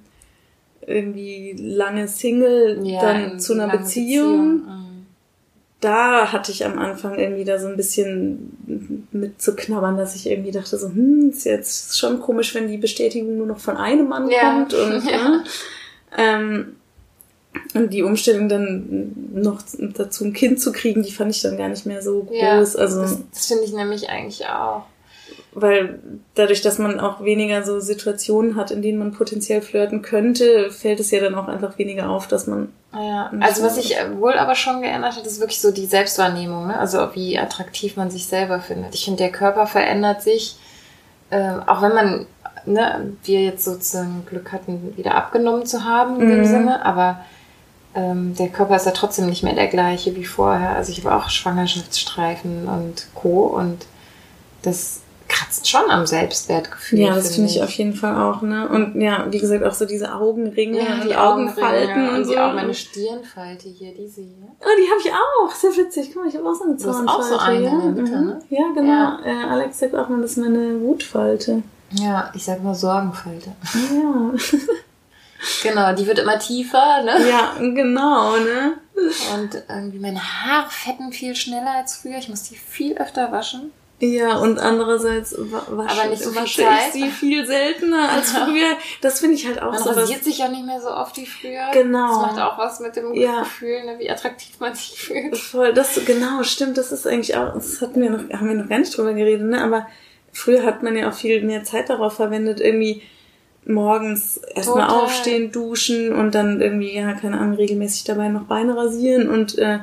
[0.85, 4.59] irgendwie lange Single ja, dann zu einer Beziehung.
[4.59, 4.77] Beziehung.
[4.77, 4.91] Mhm.
[5.79, 10.29] Da hatte ich am Anfang irgendwie da so ein bisschen mit zu knabbern, dass ich
[10.29, 14.07] irgendwie dachte so, hm, ist jetzt schon komisch, wenn die Bestätigung nur noch von einem
[14.07, 14.53] Mann ja.
[14.53, 15.29] kommt und ja.
[15.29, 15.43] ne?
[16.17, 16.75] ähm,
[17.73, 19.61] und die Umstellung dann noch
[19.95, 22.37] dazu ein Kind zu kriegen, die fand ich dann gar nicht mehr so groß.
[22.39, 24.83] Ja, also das, das finde ich nämlich eigentlich auch
[25.53, 25.99] weil
[26.35, 31.01] dadurch, dass man auch weniger so Situationen hat, in denen man potenziell flirten könnte, fällt
[31.01, 32.69] es ja dann auch einfach weniger auf, dass man.
[32.93, 36.77] Ja, also was sich wohl aber schon geändert hat, ist wirklich so die Selbstwahrnehmung, ne?
[36.77, 38.95] also wie attraktiv man sich selber findet.
[38.95, 40.57] Ich finde, der Körper verändert sich,
[41.29, 42.25] äh, auch wenn man,
[42.65, 46.31] ne, wir jetzt sozusagen Glück hatten, wieder abgenommen zu haben in mhm.
[46.31, 47.21] dem Sinne, aber
[47.95, 50.75] ähm, der Körper ist ja trotzdem nicht mehr der gleiche wie vorher.
[50.75, 53.43] Also ich habe auch Schwangerschaftsstreifen und Co.
[53.43, 53.85] und
[54.63, 55.01] das
[55.31, 56.99] kratzt schon am Selbstwertgefühl.
[56.99, 58.67] Ja, das finde ich auf jeden Fall auch, ne?
[58.67, 62.37] Und ja, wie gesagt, auch so diese Augenringe ja, und die Augenfalten und, und so.
[62.37, 64.47] auch meine Stirnfalte hier, diese hier.
[64.59, 65.55] Oh, die habe ich auch.
[65.55, 66.11] Sehr witzig.
[66.13, 67.05] Guck mal, ich habe auch so eine Zahnfalte.
[67.05, 67.71] Du hast auch so eine ja.
[67.71, 68.25] Mitte, mhm.
[68.25, 68.41] ne?
[68.49, 68.91] Ja, genau.
[68.91, 69.19] Ja.
[69.23, 71.63] Äh, Alex sagt auch mal, das ist meine Wutfalte.
[71.91, 73.51] Ja, ich sag mal Sorgenfalte.
[73.73, 74.31] Ja.
[75.63, 77.29] genau, die wird immer tiefer, ne?
[77.29, 78.73] Ja, genau, ne?
[79.33, 82.17] Und irgendwie meine Haare fetten viel schneller als früher.
[82.17, 83.71] Ich muss die viel öfter waschen.
[84.01, 88.75] Ja, und andererseits wasche, nicht so wasche ich sie viel seltener als früher.
[89.01, 89.89] Das finde ich halt auch man so.
[89.91, 91.69] Man rasiert sich ja nicht mehr so oft wie früher.
[91.71, 92.07] Genau.
[92.07, 93.41] Das macht auch was mit dem ja.
[93.41, 95.37] Gefühl, ne, wie attraktiv man sich fühlt.
[95.37, 98.69] Voll, das, genau, stimmt, das ist eigentlich auch, das hatten wir noch, haben wir noch
[98.69, 99.85] gar nicht drüber geredet, ne, aber
[100.33, 103.03] früher hat man ja auch viel mehr Zeit darauf verwendet, irgendwie
[103.65, 109.29] morgens erstmal aufstehen, duschen und dann irgendwie, ja, keine Ahnung, regelmäßig dabei noch Beine rasieren
[109.29, 109.79] und, äh,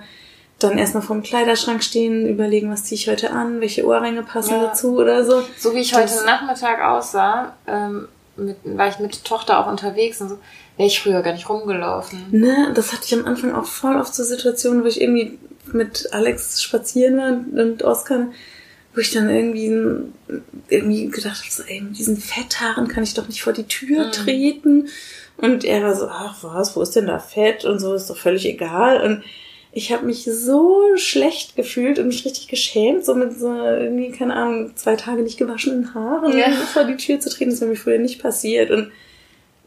[0.58, 4.66] dann erstmal vorm Kleiderschrank stehen, überlegen, was ziehe ich heute an, welche Ohrringe passen ja.
[4.66, 5.42] dazu oder so.
[5.56, 10.20] So wie ich das heute Nachmittag aussah, ähm, mit, war ich mit Tochter auch unterwegs
[10.20, 10.38] und so,
[10.76, 12.26] wäre ich früher gar nicht rumgelaufen.
[12.30, 15.38] Ne, das hatte ich am Anfang auch voll oft so Situationen, wo ich irgendwie
[15.72, 18.28] mit Alex spazieren war und Oskar,
[18.94, 20.10] wo ich dann irgendwie,
[20.68, 24.06] irgendwie gedacht habe, so, ey, mit diesen Fetthaaren kann ich doch nicht vor die Tür
[24.06, 24.12] mhm.
[24.12, 24.88] treten.
[25.36, 28.16] Und er war so, ach was, wo ist denn da Fett und so, ist doch
[28.16, 29.00] völlig egal.
[29.02, 29.22] Und
[29.72, 34.34] ich habe mich so schlecht gefühlt und mich richtig geschämt, so mit so irgendwie, keine
[34.34, 36.50] Ahnung, zwei Tage nicht gewaschenen Haaren ja.
[36.50, 37.50] vor die Tür zu treten.
[37.50, 38.70] Das wäre mir früher nicht passiert.
[38.70, 38.90] Und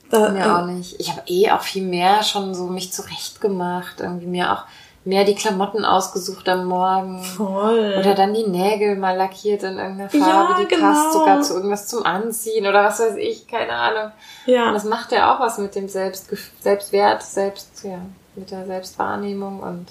[0.10, 1.00] da, mir auch nicht.
[1.00, 4.64] Ich habe eh auch viel mehr schon so mich zurecht gemacht, irgendwie mir auch
[5.06, 7.24] mehr die Klamotten ausgesucht am Morgen.
[7.24, 7.96] Voll.
[7.98, 10.88] Oder dann die Nägel mal lackiert in irgendeiner Farbe, ja, die genau.
[10.88, 14.12] passt sogar zu irgendwas zum Anziehen oder was weiß ich, keine Ahnung.
[14.46, 14.68] Ja.
[14.68, 18.02] Und das macht ja auch was mit dem Selbstgef Selbstwert, Selbst, ja
[18.36, 19.88] mit der Selbstwahrnehmung und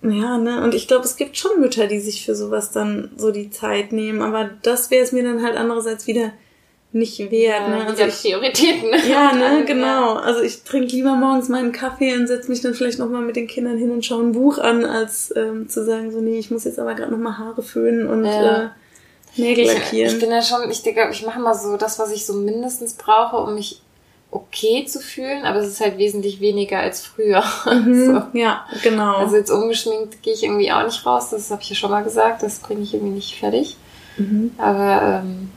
[0.00, 0.62] ja, ne?
[0.62, 3.92] Und ich glaube, es gibt schon Mütter, die sich für sowas dann so die Zeit
[3.92, 6.30] nehmen, aber das wäre es mir dann halt andererseits wieder
[6.92, 7.86] nicht wert, ja, ne?
[7.86, 8.90] Also ich, Prioritäten.
[9.08, 10.14] Ja, ne, genau.
[10.14, 13.46] Also ich trinke lieber morgens meinen Kaffee und setze mich dann vielleicht nochmal mit den
[13.46, 16.64] Kindern hin und schaue ein Buch an, als ähm, zu sagen, so, nee, ich muss
[16.64, 18.64] jetzt aber gerade nochmal Haare föhnen und ja.
[18.64, 18.68] äh,
[19.36, 20.08] Nägel lackieren.
[20.08, 22.34] Ich, ich bin ja schon, ich denke, ich mache mal so das, was ich so
[22.34, 23.82] mindestens brauche, um mich
[24.30, 27.42] okay zu fühlen, aber es ist halt wesentlich weniger als früher.
[27.68, 28.38] Mhm, so.
[28.38, 29.16] Ja, genau.
[29.16, 32.02] Also jetzt ungeschminkt gehe ich irgendwie auch nicht raus, das habe ich ja schon mal
[32.02, 33.76] gesagt, das bringe ich irgendwie nicht fertig.
[34.16, 34.52] Mhm.
[34.58, 35.50] Aber ähm,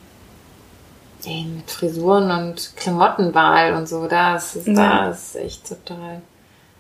[1.25, 5.07] ey, mit Frisuren und Klamottenwahl und so, das ist, ja.
[5.07, 6.21] das ist echt total.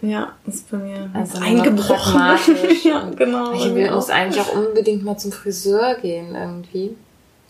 [0.01, 2.21] Ja, ist bei mir also eingebrochen.
[2.83, 3.53] ja, genau.
[3.53, 6.95] Ich will, muss eigentlich auch unbedingt mal zum Friseur gehen irgendwie.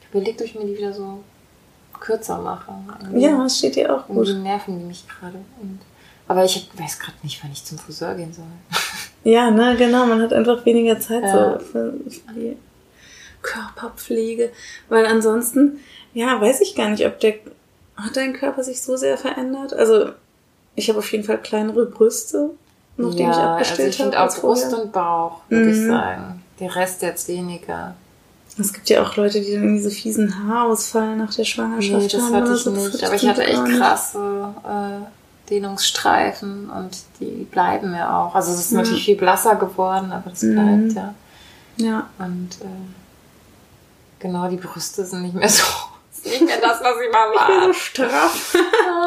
[0.02, 1.20] Ich überlege, ob ich mir die wieder so
[2.02, 2.74] kürzer mache.
[3.00, 3.22] Irgendwie.
[3.22, 4.28] Ja, das steht dir auch gut.
[4.28, 5.38] Die nerven die mich gerade.
[6.28, 8.46] aber ich weiß gerade nicht, wann ich zum Friseur gehen soll.
[9.24, 10.08] Ja, ne, genau.
[10.08, 11.60] Man hat einfach weniger Zeit ja.
[11.60, 11.94] so für,
[12.36, 12.58] die
[13.44, 14.52] Körperpflege.
[14.90, 15.80] Weil ansonsten,
[16.16, 17.36] ja, weiß ich gar nicht, ob der.
[17.98, 19.74] Hat dein Körper sich so sehr verändert?
[19.74, 20.10] Also,
[20.74, 22.50] ich habe auf jeden Fall kleinere Brüste,
[22.98, 24.32] nachdem ja, ich abgestellt also ich habe.
[24.32, 25.72] auch Brust und Bauch, würde mhm.
[25.72, 26.44] ich sagen.
[26.60, 27.94] Der Rest jetzt weniger.
[28.62, 32.08] Es gibt ja auch Leute, die dann irgendwie so fiesen Haarausfall nach der Schwangerschaft nee,
[32.08, 32.36] das haben.
[32.36, 32.72] hatte ich so.
[32.72, 33.04] nicht.
[33.04, 38.34] Aber ich hatte echt krasse äh, Dehnungsstreifen und die bleiben mir auch.
[38.36, 38.78] Also es ist mhm.
[38.78, 40.94] natürlich viel blasser geworden, aber das bleibt mhm.
[40.96, 41.14] ja.
[41.78, 42.10] Ja.
[42.20, 45.64] Und äh, genau, die Brüste sind nicht mehr so.
[46.12, 47.68] Ist nicht mehr das, was ich mal war.
[47.68, 48.56] so straff.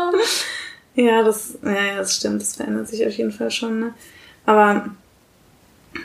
[0.95, 2.43] ja, das, ja, das stimmt.
[2.43, 3.81] Das verändert sich auf jeden Fall schon.
[3.81, 3.95] Ne?
[4.47, 4.87] Aber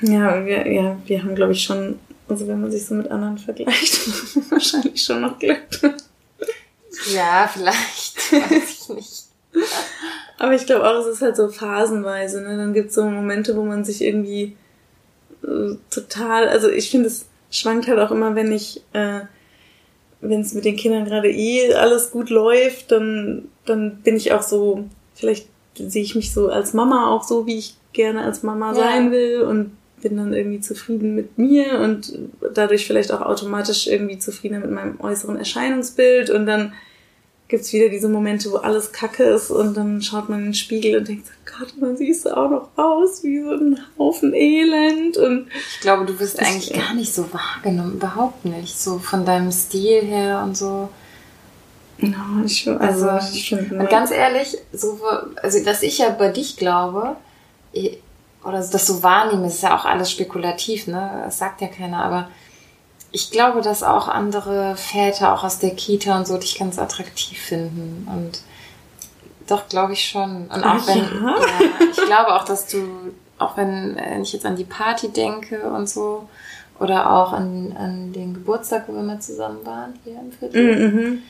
[0.01, 3.37] ja, wir, ja, wir haben, glaube ich, schon also wenn man sich so mit anderen
[3.37, 3.99] vergleicht,
[4.51, 5.67] wahrscheinlich schon noch Glück.
[7.13, 8.31] Ja, vielleicht.
[8.31, 9.25] Weiß ich nicht.
[10.37, 12.41] Aber ich glaube auch, es ist halt so phasenweise.
[12.41, 12.55] Ne?
[12.57, 14.55] Dann gibt es so Momente, wo man sich irgendwie
[15.43, 19.21] äh, total, also ich finde es schwankt halt auch immer, wenn ich, äh,
[20.21, 24.43] wenn es mit den Kindern gerade eh alles gut läuft, dann, dann bin ich auch
[24.43, 28.69] so, vielleicht sehe ich mich so als Mama auch so, wie ich gerne als Mama
[28.69, 28.75] ja.
[28.75, 29.71] sein will und
[30.01, 32.17] bin dann irgendwie zufrieden mit mir und
[32.53, 36.73] dadurch vielleicht auch automatisch irgendwie zufriedener mit meinem äußeren Erscheinungsbild und dann
[37.49, 40.99] gibt's wieder diese Momente, wo alles kacke ist und dann schaut man in den Spiegel
[40.99, 45.47] und denkt, Gott, man siehst du auch noch aus wie so ein Haufen Elend und
[45.73, 50.01] ich glaube, du wirst eigentlich gar nicht so wahrgenommen, überhaupt nicht, so von deinem Stil
[50.01, 50.89] her und so.
[51.97, 54.99] No, ich, also, also ich finde, ganz ehrlich, so,
[55.41, 57.17] also was ich ja bei dich glaube,
[58.43, 61.21] oder das so wahrnehme, ist ja auch alles spekulativ, ne?
[61.25, 62.29] Das sagt ja keiner, aber
[63.11, 67.39] ich glaube, dass auch andere Väter auch aus der Kita und so dich ganz attraktiv
[67.39, 68.07] finden.
[68.11, 68.41] Und
[69.47, 70.47] doch, glaube ich schon.
[70.47, 71.35] Und auch Ach, wenn, ja?
[71.39, 71.87] ja?
[71.91, 72.77] ich glaube auch, dass du,
[73.39, 76.29] auch wenn, wenn ich jetzt an die Party denke und so,
[76.79, 80.89] oder auch an, an den Geburtstag, wo wir mal zusammen waren, hier im Viertel.
[80.89, 81.23] Mhm.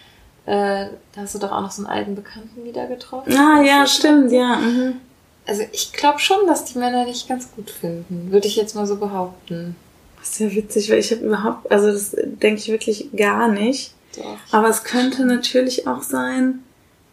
[0.45, 3.33] Äh, da hast du doch auch noch so einen alten Bekannten wieder getroffen.
[3.35, 4.57] Ah, ja, stimmt, ja.
[4.57, 5.01] Mhm.
[5.49, 8.31] Also ich glaube schon, dass die Männer dich ganz gut finden.
[8.31, 9.75] Würde ich jetzt mal so behaupten.
[10.19, 13.93] Das ist ja witzig, weil ich habe überhaupt, also das denke ich wirklich gar nicht.
[14.15, 14.37] Doch.
[14.51, 16.59] Aber es könnte natürlich auch sein,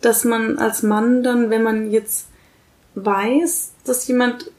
[0.02, 2.26] dass man als Mann dann, wenn man jetzt
[2.94, 4.50] weiß, dass jemand,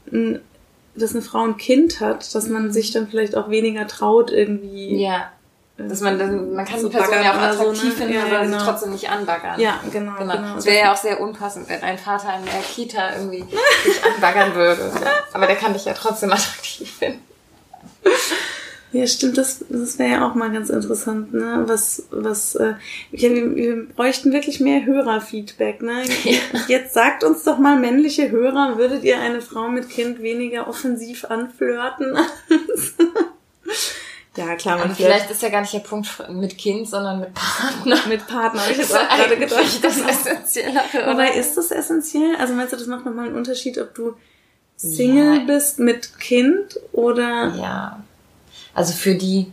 [0.96, 2.72] dass eine Frau ein Kind hat, dass man mhm.
[2.72, 5.04] sich dann vielleicht auch weniger traut irgendwie.
[5.04, 5.32] Ja.
[5.78, 7.92] Dass man dann, man kann die Person ja auch attraktiv so, ne?
[7.92, 8.58] finden, ja, aber genau.
[8.58, 9.60] sie trotzdem nicht anbaggern.
[9.60, 10.14] Ja, genau.
[10.18, 10.36] genau.
[10.36, 10.58] genau.
[10.58, 14.56] Es wäre ja auch sehr unpassend, wenn ein Vater in der Kita irgendwie dich anbaggern
[14.56, 14.92] würde.
[15.34, 17.22] Aber der kann dich ja trotzdem attraktiv finden.
[18.92, 21.66] Ja, stimmt, das, das wäre ja auch mal ganz interessant, ne?
[21.68, 22.74] Was, was, äh,
[23.12, 26.04] wir, wir bräuchten wirklich mehr Hörerfeedback, ne?
[26.24, 26.40] Ja.
[26.68, 31.26] Jetzt sagt uns doch mal, männliche Hörer, würdet ihr eine Frau mit Kind weniger offensiv
[31.26, 32.18] anflirten?
[34.38, 37.98] Ja, klar, man vielleicht ist ja gar nicht der Punkt mit Kind, sondern mit Partner.
[38.08, 39.84] Mit Partner, habe ich jetzt auch gerade gedacht.
[39.84, 40.80] Das essentiell.
[41.12, 41.34] Oder?
[41.34, 42.36] ist das essentiell?
[42.40, 44.16] Also meinst du, das macht nochmal einen Unterschied, ob du
[44.76, 45.44] Single ja.
[45.46, 47.56] bist mit Kind oder?
[47.56, 48.04] Ja.
[48.76, 49.52] Also für die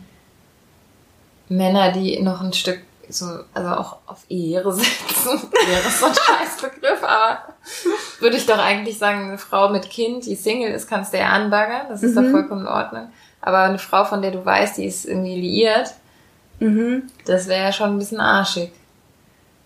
[1.49, 2.79] Männer, die noch ein Stück
[3.09, 7.53] so, also auch auf Ehre setzen, wäre so ein Scheißbegriff, aber
[8.19, 11.29] würde ich doch eigentlich sagen, eine Frau mit Kind, die Single ist, kannst du ja
[11.29, 12.23] anbaggern, das ist mhm.
[12.23, 13.09] doch vollkommen in Ordnung.
[13.45, 15.93] Aber eine Frau, von der du weißt, die ist irgendwie liiert,
[16.59, 17.03] mhm.
[17.25, 18.71] das wäre ja schon ein bisschen arschig.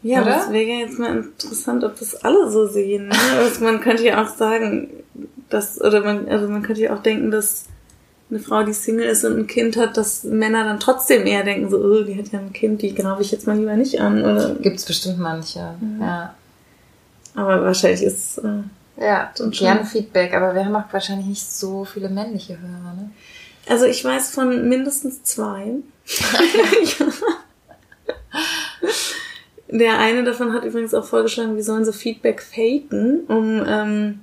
[0.03, 0.31] Ja, Oder?
[0.31, 3.07] das wäre ja jetzt mal interessant, ob das alle so sehen.
[3.07, 3.15] Ne?
[3.37, 4.89] Also man könnte ja auch sagen,
[5.49, 7.67] dass, oder man, also man könnte ja auch denken, dass
[8.29, 11.69] eine Frau, die Single ist und ein Kind hat, dass Männer dann trotzdem eher denken,
[11.69, 14.21] so, oh, die hat ja ein Kind, die grabe ich jetzt mal lieber nicht an.
[14.21, 14.55] Oder?
[14.55, 16.01] Gibt's bestimmt manche, mhm.
[16.01, 16.33] ja.
[17.33, 22.09] Aber wahrscheinlich ist äh, ja gern Feedback, aber wir haben auch wahrscheinlich nicht so viele
[22.09, 23.11] männliche Hörer, ne?
[23.69, 25.75] Also ich weiß von mindestens zwei.
[29.67, 34.21] Der eine davon hat übrigens auch vorgeschlagen, wir sollen so Feedback faken, um ähm,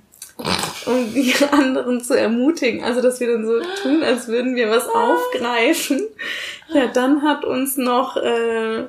[0.87, 2.85] um die anderen zu ermutigen.
[2.85, 6.03] Also, dass wir dann so tun, als würden wir was aufgreifen.
[6.75, 8.85] Ja, dann hat uns noch äh,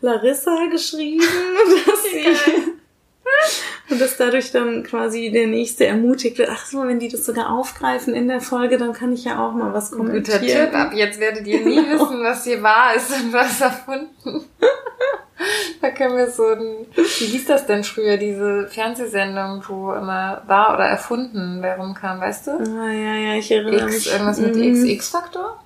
[0.00, 1.24] Larissa geschrieben,
[1.86, 2.71] dass sie
[3.92, 6.48] und dass dadurch dann quasi der nächste ermutigt wird.
[6.50, 9.52] Ach so, wenn die das sogar aufgreifen in der Folge, dann kann ich ja auch
[9.52, 10.40] mal was kommentieren.
[10.40, 14.44] Guter Tipp, ab jetzt werdet ihr nie wissen, was hier wahr ist und was erfunden.
[15.80, 20.74] Da können wir so ein, wie hieß das denn früher, diese Fernsehsendung, wo immer wahr
[20.74, 22.50] oder erfunden wer rumkam, weißt du?
[22.52, 24.12] Ah, ja, ja, ich erinnere X, mich.
[24.12, 24.62] Irgendwas mit mhm.
[24.62, 25.58] X-X-Faktor?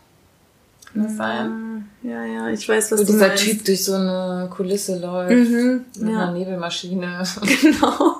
[0.96, 1.88] Kann das sein?
[2.02, 3.44] Ja, ja, ich weiß, was Wo du dieser meinst.
[3.44, 6.22] Typ durch so eine Kulisse läuft, mhm, mit ja.
[6.22, 7.22] einer Nebelmaschine.
[7.62, 8.16] Genau.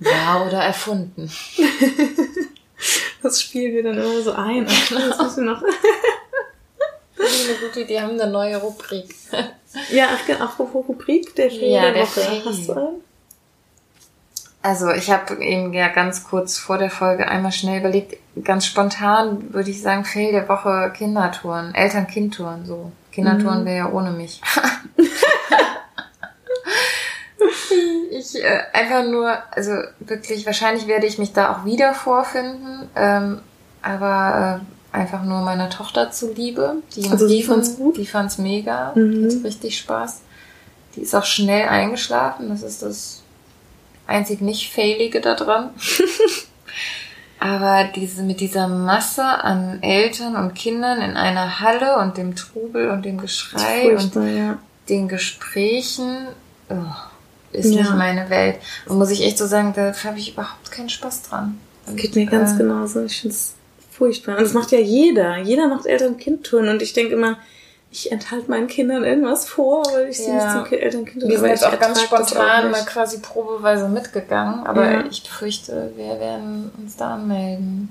[0.00, 1.30] wahr oder erfunden.
[3.22, 4.66] Das spielen wir dann immer so ein.
[4.88, 5.08] Genau.
[5.08, 5.62] Das müssen wir noch.
[7.16, 9.14] Das ist eine gute Idee, haben eine neue Rubrik.
[9.90, 12.20] Ja, ach, apropos Rubrik, der Fail ja, der, der Woche.
[12.20, 12.42] Fail.
[12.44, 13.02] Hast du einen?
[14.62, 19.54] Also ich habe eben ja ganz kurz vor der Folge einmal schnell überlegt, ganz spontan
[19.54, 22.90] würde ich sagen, Fail der Woche Kindertouren, Eltern-Kind-Touren, so.
[23.12, 23.66] Kindertouren mhm.
[23.66, 24.40] wäre ja ohne mich.
[28.10, 33.40] ich äh, einfach nur, also wirklich, wahrscheinlich werde ich mich da auch wieder vorfinden, ähm,
[33.82, 34.64] aber äh,
[34.96, 36.76] einfach nur meiner Tochter zuliebe.
[36.94, 37.96] Die, also die fand's gut?
[37.96, 38.92] Die fand's mega.
[38.94, 39.24] Mhm.
[39.24, 40.20] Hat richtig Spaß.
[40.94, 42.48] Die ist auch schnell eingeschlafen.
[42.48, 43.22] Das ist das
[44.06, 45.70] einzig nicht Failige da dran.
[47.38, 52.90] Aber diese, mit dieser Masse an Eltern und Kindern in einer Halle und dem Trubel
[52.90, 54.58] und dem Geschrei und ja.
[54.88, 56.28] den Gesprächen,
[56.70, 56.74] oh,
[57.52, 57.82] ist ja.
[57.82, 58.56] nicht meine Welt.
[58.86, 61.60] Und muss ich echt so sagen, da habe ich überhaupt keinen Spaß dran.
[61.84, 63.04] Das geht mir ganz äh, genauso.
[63.04, 63.54] Ich finde es
[63.90, 64.38] furchtbar.
[64.38, 65.36] Und das macht ja jeder.
[65.38, 66.68] Jeder macht Eltern-Kind-Touren.
[66.68, 67.38] Und ich denke immer,
[67.96, 70.34] ich enthalte meinen Kindern irgendwas vor, weil ich sie Ja.
[70.62, 72.86] nicht zum Eltern-Kind Wir sind jetzt auch ganz spontan mal nicht.
[72.86, 75.04] quasi probeweise mitgegangen, aber Ja.
[75.10, 77.90] ich fürchte, wir werden uns da anmelden.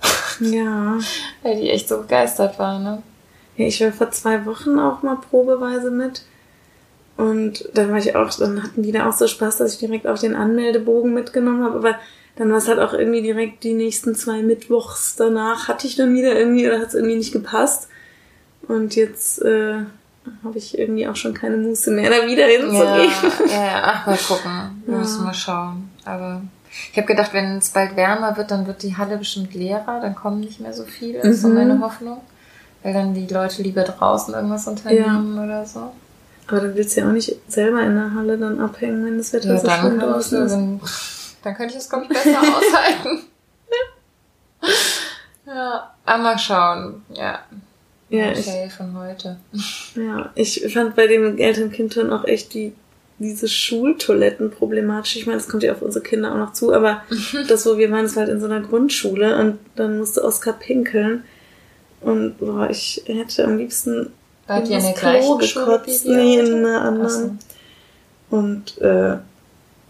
[0.40, 0.98] Ja.
[1.42, 3.02] Weil die echt so begeistert war, ne?
[3.56, 6.22] Ja, ich war vor zwei Wochen auch mal probeweise mit.
[7.16, 10.06] Und dann war ich auch, dann hatten die da auch so Spaß, dass ich direkt
[10.06, 11.78] auch den Anmeldebogen mitgenommen habe.
[11.78, 11.94] Aber
[12.36, 16.14] dann war es halt auch irgendwie direkt die nächsten zwei Mittwochs danach hatte ich dann
[16.14, 17.88] wieder irgendwie, oder hat es irgendwie nicht gepasst.
[18.68, 19.78] Und jetzt äh,
[20.44, 23.32] habe ich irgendwie auch schon keine Muße mehr, da wieder Ja, hinzugehen.
[23.50, 24.82] ja, ja, ach, mal gucken.
[24.84, 25.00] Wir Ja.
[25.00, 25.90] müssen mal schauen.
[26.04, 26.42] Aber
[26.92, 30.14] ich habe gedacht, wenn es bald wärmer wird, dann wird die Halle bestimmt leerer, dann
[30.14, 31.20] kommen nicht mehr so viele.
[31.20, 31.54] Das ist so Mhm.
[31.54, 32.20] meine Hoffnung.
[32.82, 35.90] Weil dann die Leute lieber draußen irgendwas unternehmen oder so.
[36.46, 39.32] Aber dann willst du ja auch nicht selber in der Halle dann abhängen, wenn das
[39.32, 40.52] Wetter Ja, so dann, schön draußen ist.
[40.52, 40.80] dann,
[41.42, 43.24] dann könnte ich es, glaube ich, besser aushalten.
[45.46, 47.02] ja, aber mal schauen.
[47.14, 47.40] Ja.
[48.10, 49.36] Ja, ich, von heute.
[49.94, 52.72] Ja, ich fand bei dem Eltern-Kind-Turn auch echt die,
[53.18, 55.16] diese Schultoiletten problematisch.
[55.16, 57.02] Ich meine, das kommt ja auf unsere Kinder auch noch zu, aber
[57.48, 60.54] das, wo wir waren, das war halt in so einer Grundschule und dann musste Oskar
[60.54, 61.24] pinkeln.
[62.00, 64.12] Und boah, ich hätte am liebsten
[64.46, 66.06] Wart ihr in der Klo gekotzt.
[66.06, 67.38] Nee, in einer anderen.
[68.30, 68.36] so.
[68.36, 69.18] Und äh,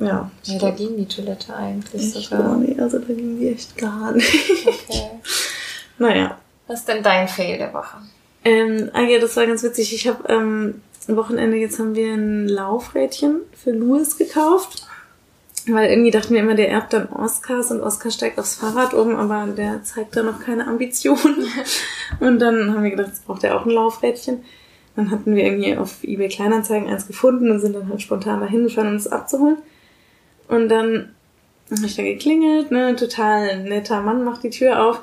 [0.01, 0.31] ja.
[0.45, 2.57] Ja, da ging die Toilette eigentlich ich sogar.
[2.57, 4.51] nee, also da ging die echt gar nicht.
[4.66, 5.11] Okay.
[5.99, 6.39] naja.
[6.69, 7.97] Was ist denn dein Fail der Woche?
[8.45, 9.93] Ähm, ah ja, das war ganz witzig.
[9.93, 14.87] Ich habe ähm, am Wochenende, jetzt haben wir ein Laufrädchen für Louis gekauft.
[15.66, 19.16] Weil irgendwie dachten wir immer, der erbt dann Oscars und Oscar steigt aufs Fahrrad um,
[19.16, 21.47] aber der zeigt da noch keine Ambitionen.
[22.21, 24.45] Und dann haben wir gedacht, jetzt braucht er auch ein Laufrädchen.
[24.97, 28.64] Dann hatten wir irgendwie auf eBay Kleinanzeigen eins gefunden und sind dann halt spontan dahin
[28.64, 29.59] gefahren, um es abzuholen.
[30.49, 31.14] Und dann
[31.71, 35.03] habe ich da geklingelt, ne, total netter Mann macht die Tür auf.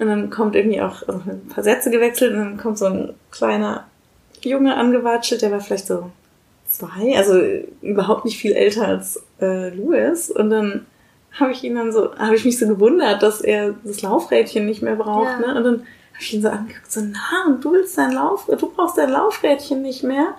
[0.00, 3.14] Und dann kommt irgendwie auch also ein paar Sätze gewechselt und dann kommt so ein
[3.30, 3.86] kleiner
[4.42, 6.10] Junge angewatschelt, der war vielleicht so
[6.66, 7.38] zwei, also
[7.82, 10.30] überhaupt nicht viel älter als äh, Louis.
[10.30, 10.86] Und dann
[11.38, 14.80] habe ich ihn dann so, habe ich mich so gewundert, dass er das Laufrädchen nicht
[14.82, 15.52] mehr braucht, Ja.
[15.52, 15.58] ne?
[15.58, 18.70] Und dann habe ich ihn so angeguckt, so, na, und du willst dein Lauf, du
[18.70, 20.34] brauchst dein Laufrädchen nicht mehr.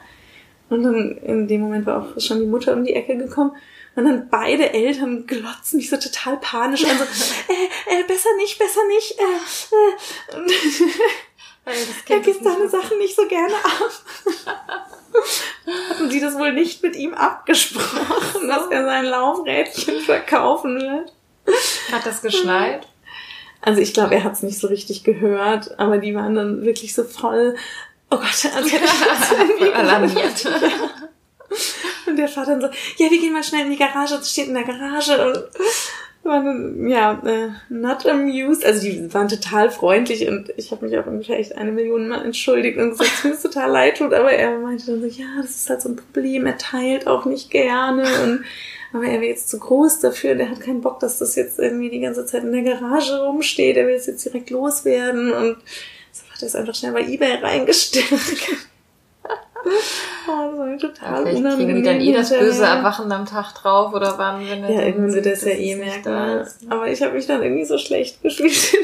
[0.69, 3.51] Und dann in dem Moment war auch schon die Mutter um die Ecke gekommen.
[3.95, 7.03] Und dann beide Eltern glotzen mich so total panisch an, so,
[7.53, 9.23] äh, äh, besser nicht, besser nicht, äh,
[9.75, 10.51] äh.
[11.63, 13.91] Und er gibt seine Sachen nicht so gerne ab.
[15.89, 21.13] Hatten sie das wohl nicht mit ihm abgesprochen, dass er sein Laufrädchen verkaufen wird?
[21.91, 22.87] Hat das geschneit?
[23.61, 26.95] Also ich glaube, er hat es nicht so richtig gehört, aber die waren dann wirklich
[26.95, 27.55] so voll,
[28.09, 30.47] oh Gott, als hätte ich das alarmiert.
[32.07, 34.47] Und der Vater dann so, ja, wir gehen mal schnell in die Garage, das steht
[34.47, 35.27] in der Garage.
[35.27, 35.43] Und
[36.23, 38.65] waren ja, äh, not amused.
[38.65, 42.23] Also die waren total freundlich und ich habe mich auch ungefähr echt eine Million Mal
[42.23, 43.97] entschuldigt und gesagt, dass mir total leid.
[43.97, 47.07] Tut, aber er meinte dann so, ja, das ist halt so ein Problem, er teilt
[47.07, 48.03] auch nicht gerne.
[48.23, 48.45] Und
[48.93, 51.89] aber er wäre jetzt zu groß dafür, der hat keinen Bock, dass das jetzt irgendwie
[51.89, 55.31] die ganze Zeit in der Garage rumsteht, er will es jetzt direkt loswerden.
[55.31, 55.57] Und
[56.11, 58.05] so hat er es einfach schnell bei Ebay reingestellt.
[60.27, 63.53] Oh, das war total Ja, vielleicht kriegen die dann eh das böse Erwachen am Tag
[63.55, 66.03] drauf oder wann, wenn Ja, irgendwann wird es ja eh merken.
[66.03, 66.39] da ne?
[66.41, 66.71] ist, ne?
[66.71, 68.53] Aber ich habe mich dann irgendwie so schlecht gefühlt.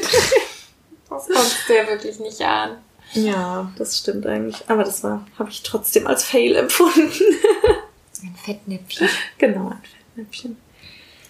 [1.10, 2.72] Das kommt der wirklich nicht an.
[3.14, 4.62] ja, das stimmt eigentlich.
[4.68, 7.10] Aber das war, habe ich trotzdem als Fail empfunden.
[8.22, 9.08] Ein Fettnäpfchen.
[9.38, 9.80] genau, ein
[10.14, 10.56] Fettnäpfchen.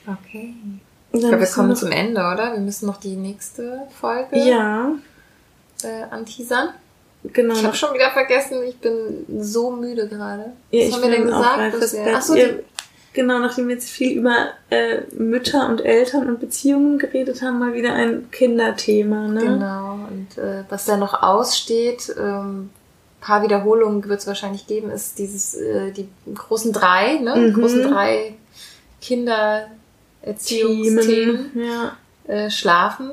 [0.07, 0.55] Okay.
[1.12, 2.53] Ich glaube, wir kommen zum Ende, oder?
[2.55, 4.92] Wir müssen noch die nächste Folge Ja,
[5.84, 6.70] äh, anteasern.
[7.33, 7.55] Genau.
[7.55, 10.53] Ich habe schon wieder vergessen, ich bin so müde gerade.
[10.70, 11.81] Ja, Was ich haben wir denn gesagt?
[11.81, 12.05] bisher?
[12.05, 12.14] Bett.
[12.16, 12.55] Ach so, Ja, die,
[13.12, 17.74] genau, nachdem wir jetzt viel über äh, Mütter und Eltern und Beziehungen geredet haben, mal
[17.74, 19.29] wieder ein Kinderthema.
[19.29, 19.41] Ne?
[19.41, 19.99] genau.
[20.11, 22.70] Und äh, was da noch aussteht, ähm,
[23.20, 27.35] paar Wiederholungen wird es wahrscheinlich geben, ist dieses, äh, die großen drei, ne?
[27.35, 27.55] Die Mhm.
[27.61, 28.35] großen drei
[29.01, 31.51] Kindererziehungsthemen.
[31.55, 31.97] Ja.
[32.26, 33.11] Äh, Schlafen,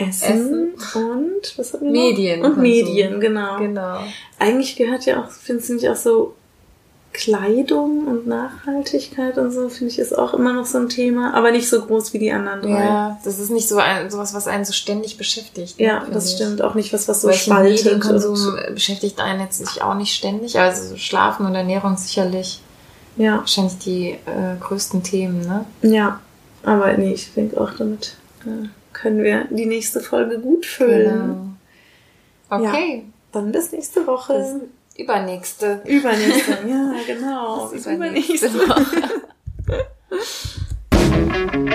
[0.00, 2.08] Essen, und was hatten wir noch?
[2.08, 2.44] Medien.
[2.44, 3.58] Und Medien, genau.
[3.58, 3.98] Genau.
[4.38, 6.34] Eigentlich gehört ja auch, finde ich auch so
[7.12, 11.50] Kleidung und Nachhaltigkeit und so, finde ich, ist auch immer noch so ein Thema, aber
[11.50, 12.84] nicht so groß wie die anderen drei.
[12.84, 15.78] Ja, das ist nicht so ein, sowas, was einen so ständig beschäftigt.
[15.80, 16.36] ne, Ja, das ich.
[16.36, 16.62] stimmt.
[16.62, 17.84] Auch nicht was, was so Solchen spaltet.
[17.84, 20.58] Medienkonsum beschäftigt einen jetzt sich auch nicht ständig.
[20.60, 22.60] Also so Schlafen und Ernährung sicherlich
[23.16, 25.64] Ja, wahrscheinlich die äh, größten Themen, ne?
[25.82, 26.20] ja.
[26.62, 28.68] Aber nee, ich denke auch damit äh,
[29.00, 31.56] können wir die nächste Folge gut füllen.
[32.48, 32.66] Genau.
[32.68, 32.96] Okay.
[32.96, 34.60] Ja, dann bis nächste Woche.
[34.94, 35.80] Bis übernächste.
[35.86, 37.68] Übernächste, ja, genau.
[37.68, 38.46] Bis, übernächste.
[38.48, 39.20] übernächste Woche.